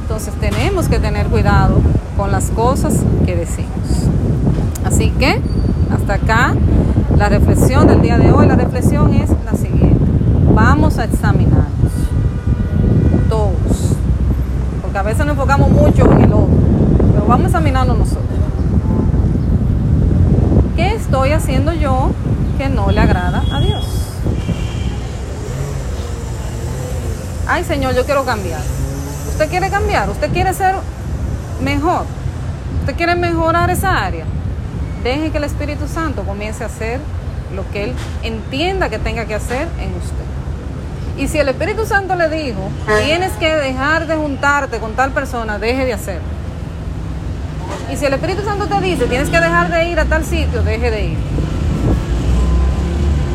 Entonces 0.02 0.34
tenemos 0.34 0.88
que 0.88 1.00
tener 1.00 1.26
cuidado 1.26 1.80
con 2.16 2.30
las 2.30 2.50
cosas 2.50 3.00
que 3.26 3.34
decimos. 3.34 4.08
Así 4.84 5.10
que 5.10 5.40
hasta 5.92 6.14
acá 6.14 6.54
la 7.16 7.28
reflexión 7.28 7.86
del 7.86 8.02
día 8.02 8.18
de 8.18 8.32
hoy. 8.32 8.46
La 8.46 8.56
reflexión 8.56 9.14
es 9.14 9.30
la 9.44 9.56
siguiente. 9.56 10.04
Vamos 10.52 10.98
a 10.98 11.04
examinarnos 11.04 11.92
todos. 13.28 13.96
Porque 14.82 14.98
a 14.98 15.02
veces 15.02 15.20
nos 15.20 15.30
enfocamos 15.30 15.70
mucho 15.70 16.10
en 16.12 16.22
el 16.22 16.32
otro. 16.32 16.48
Pero 17.12 17.26
vamos 17.26 17.46
a 17.46 17.48
examinarnos 17.48 17.98
nosotros. 17.98 18.24
¿Qué 20.76 20.94
estoy 20.94 21.30
haciendo 21.30 21.72
yo 21.72 22.10
que 22.58 22.68
no 22.68 22.90
le 22.90 23.00
agrada 23.00 23.42
a 23.52 23.60
Dios? 23.60 23.86
Ay 27.46 27.62
Señor, 27.64 27.94
yo 27.94 28.04
quiero 28.04 28.24
cambiar. 28.24 28.60
¿Usted 29.28 29.48
quiere 29.48 29.70
cambiar? 29.70 30.08
¿Usted 30.10 30.32
quiere 30.32 30.52
ser 30.54 30.74
mejor? 31.62 32.06
¿Usted 32.80 32.96
quiere 32.96 33.14
mejorar 33.14 33.70
esa 33.70 34.04
área? 34.04 34.24
Deje 35.04 35.30
que 35.30 35.36
el 35.36 35.44
Espíritu 35.44 35.86
Santo 35.86 36.22
comience 36.22 36.64
a 36.64 36.66
hacer 36.66 36.98
lo 37.54 37.70
que 37.70 37.84
Él 37.84 37.94
entienda 38.22 38.88
que 38.88 38.98
tenga 38.98 39.26
que 39.26 39.34
hacer 39.34 39.68
en 39.78 39.94
usted. 39.94 40.24
Y 41.18 41.28
si 41.28 41.38
el 41.38 41.48
Espíritu 41.50 41.84
Santo 41.84 42.16
le 42.16 42.30
dijo, 42.30 42.70
tienes 43.04 43.32
que 43.32 43.54
dejar 43.54 44.06
de 44.06 44.16
juntarte 44.16 44.78
con 44.78 44.94
tal 44.94 45.10
persona, 45.10 45.58
deje 45.58 45.84
de 45.84 45.92
hacerlo. 45.92 46.26
Y 47.92 47.96
si 47.96 48.06
el 48.06 48.14
Espíritu 48.14 48.44
Santo 48.44 48.66
te 48.66 48.80
dice, 48.80 49.04
tienes 49.04 49.28
que 49.28 49.38
dejar 49.38 49.70
de 49.70 49.90
ir 49.90 50.00
a 50.00 50.06
tal 50.06 50.24
sitio, 50.24 50.62
deje 50.62 50.90
de 50.90 51.04
ir. 51.08 51.18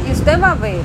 Y 0.08 0.12
usted 0.12 0.42
va 0.42 0.54
a 0.54 0.56
ver 0.56 0.82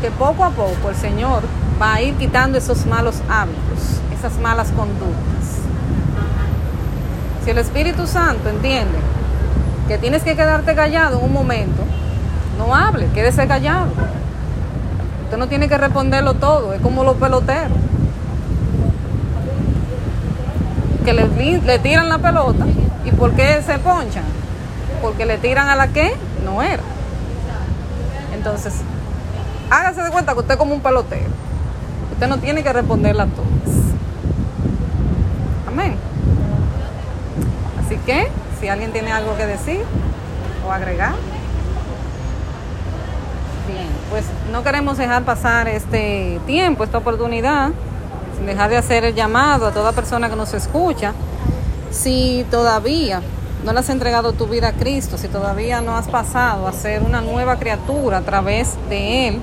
que 0.00 0.10
poco 0.10 0.42
a 0.42 0.50
poco 0.50 0.88
el 0.88 0.96
Señor 0.96 1.42
va 1.80 1.94
a 1.94 2.00
ir 2.00 2.14
quitando 2.14 2.56
esos 2.56 2.86
malos 2.86 3.16
hábitos, 3.28 4.00
esas 4.18 4.38
malas 4.38 4.68
conductas. 4.68 5.58
Si 7.44 7.50
el 7.50 7.58
Espíritu 7.58 8.06
Santo 8.06 8.48
entiende 8.48 8.98
que 9.88 9.96
tienes 9.96 10.22
que 10.22 10.36
quedarte 10.36 10.74
callado 10.74 11.18
en 11.18 11.24
un 11.24 11.32
momento, 11.32 11.82
no 12.58 12.74
hable, 12.74 13.08
quédese 13.14 13.48
callado. 13.48 13.86
Usted 15.24 15.38
no 15.38 15.48
tiene 15.48 15.66
que 15.68 15.78
responderlo 15.78 16.34
todo, 16.34 16.74
es 16.74 16.80
como 16.82 17.04
los 17.04 17.16
peloteros. 17.16 17.72
Que 21.04 21.14
le, 21.14 21.26
le 21.60 21.78
tiran 21.78 22.10
la 22.10 22.18
pelota 22.18 22.66
y 23.04 23.10
¿por 23.12 23.32
qué 23.32 23.62
se 23.62 23.78
ponchan? 23.78 24.24
Porque 25.00 25.24
le 25.24 25.38
tiran 25.38 25.68
a 25.68 25.76
la 25.76 25.88
que 25.88 26.14
no 26.44 26.62
era. 26.62 26.82
Entonces, 28.34 28.74
hágase 29.70 30.02
de 30.02 30.10
cuenta 30.10 30.34
que 30.34 30.40
usted 30.40 30.52
es 30.52 30.58
como 30.58 30.74
un 30.74 30.80
pelotero. 30.80 31.30
Usted 32.12 32.28
no 32.28 32.38
tiene 32.38 32.62
que 32.62 32.72
responderla 32.72 33.22
a 33.22 33.26
todas. 33.26 33.48
Amén. 35.66 35.96
Así 37.84 37.96
que, 38.04 38.28
si 38.60 38.68
alguien 38.68 38.92
tiene 38.92 39.12
algo 39.12 39.36
que 39.36 39.46
decir 39.46 39.82
o 40.66 40.72
agregar. 40.72 41.14
Bien, 43.66 43.88
pues 44.10 44.24
no 44.50 44.62
queremos 44.62 44.98
dejar 44.98 45.24
pasar 45.24 45.68
este 45.68 46.40
tiempo, 46.46 46.84
esta 46.84 46.98
oportunidad, 46.98 47.70
sin 48.36 48.46
dejar 48.46 48.70
de 48.70 48.76
hacer 48.76 49.04
el 49.04 49.14
llamado 49.14 49.66
a 49.66 49.72
toda 49.72 49.92
persona 49.92 50.28
que 50.28 50.36
nos 50.36 50.54
escucha. 50.54 51.12
Si 51.90 52.46
todavía 52.50 53.22
no 53.64 53.72
le 53.72 53.80
has 53.80 53.88
entregado 53.90 54.32
tu 54.32 54.46
vida 54.46 54.68
a 54.68 54.72
Cristo, 54.72 55.18
si 55.18 55.28
todavía 55.28 55.80
no 55.80 55.96
has 55.96 56.08
pasado 56.08 56.66
a 56.66 56.72
ser 56.72 57.02
una 57.02 57.20
nueva 57.20 57.56
criatura 57.56 58.18
a 58.18 58.22
través 58.22 58.76
de 58.88 59.28
Él, 59.28 59.40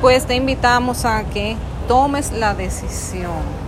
pues 0.00 0.26
te 0.26 0.34
invitamos 0.34 1.04
a 1.04 1.22
que 1.24 1.56
tomes 1.86 2.32
la 2.32 2.54
decisión. 2.54 3.61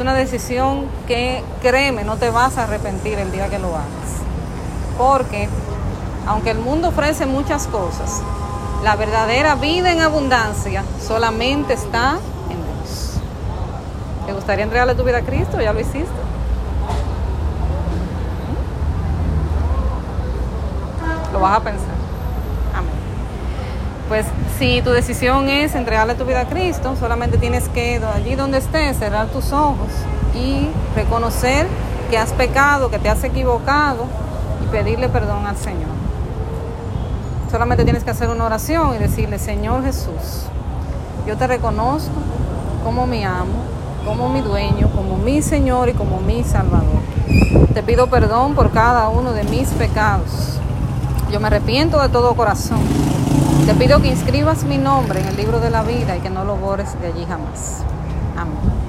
Es 0.00 0.02
una 0.02 0.14
decisión 0.14 0.86
que, 1.06 1.44
créeme, 1.60 2.04
no 2.04 2.16
te 2.16 2.30
vas 2.30 2.56
a 2.56 2.62
arrepentir 2.62 3.18
el 3.18 3.30
día 3.32 3.50
que 3.50 3.58
lo 3.58 3.68
hagas. 3.68 4.22
Porque, 4.96 5.46
aunque 6.26 6.52
el 6.52 6.58
mundo 6.58 6.88
ofrece 6.88 7.26
muchas 7.26 7.66
cosas, 7.66 8.22
la 8.82 8.96
verdadera 8.96 9.56
vida 9.56 9.92
en 9.92 10.00
abundancia 10.00 10.84
solamente 11.06 11.74
está 11.74 12.12
en 12.48 12.56
Dios. 12.64 13.20
¿Te 14.24 14.32
gustaría 14.32 14.64
entregarle 14.64 14.94
tu 14.94 15.04
vida 15.04 15.18
a 15.18 15.22
Cristo? 15.22 15.60
¿Ya 15.60 15.74
lo 15.74 15.80
hiciste? 15.80 16.08
Lo 21.30 21.40
vas 21.40 21.58
a 21.58 21.60
pensar. 21.60 21.99
Pues 24.10 24.26
si 24.58 24.82
tu 24.82 24.90
decisión 24.90 25.48
es 25.48 25.76
entregarle 25.76 26.16
tu 26.16 26.24
vida 26.24 26.40
a 26.40 26.44
Cristo, 26.46 26.96
solamente 26.98 27.38
tienes 27.38 27.68
que 27.68 28.00
allí 28.12 28.34
donde 28.34 28.58
estés 28.58 28.96
cerrar 28.96 29.28
tus 29.28 29.52
ojos 29.52 29.86
y 30.34 30.66
reconocer 30.96 31.68
que 32.10 32.18
has 32.18 32.32
pecado, 32.32 32.90
que 32.90 32.98
te 32.98 33.08
has 33.08 33.22
equivocado 33.22 34.06
y 34.64 34.66
pedirle 34.66 35.08
perdón 35.08 35.46
al 35.46 35.56
Señor. 35.56 35.90
Solamente 37.52 37.84
tienes 37.84 38.02
que 38.02 38.10
hacer 38.10 38.30
una 38.30 38.46
oración 38.46 38.96
y 38.96 38.98
decirle, 38.98 39.38
Señor 39.38 39.84
Jesús, 39.84 40.42
yo 41.24 41.36
te 41.36 41.46
reconozco 41.46 42.10
como 42.82 43.06
mi 43.06 43.22
amo, 43.22 43.62
como 44.04 44.28
mi 44.28 44.40
dueño, 44.40 44.90
como 44.90 45.18
mi 45.18 45.40
Señor 45.40 45.88
y 45.88 45.92
como 45.92 46.18
mi 46.18 46.42
Salvador. 46.42 46.98
Te 47.74 47.84
pido 47.84 48.08
perdón 48.08 48.56
por 48.56 48.72
cada 48.72 49.08
uno 49.08 49.32
de 49.32 49.44
mis 49.44 49.68
pecados. 49.68 50.58
Yo 51.30 51.38
me 51.38 51.46
arrepiento 51.46 52.02
de 52.02 52.08
todo 52.08 52.34
corazón. 52.34 52.80
Te 53.70 53.76
pido 53.76 54.02
que 54.02 54.08
inscribas 54.08 54.64
mi 54.64 54.78
nombre 54.78 55.20
en 55.20 55.28
el 55.28 55.36
libro 55.36 55.60
de 55.60 55.70
la 55.70 55.84
vida 55.84 56.16
y 56.16 56.20
que 56.20 56.28
no 56.28 56.44
lo 56.44 56.56
borres 56.56 57.00
de 57.00 57.06
allí 57.06 57.24
jamás. 57.24 57.84
Amén. 58.36 58.79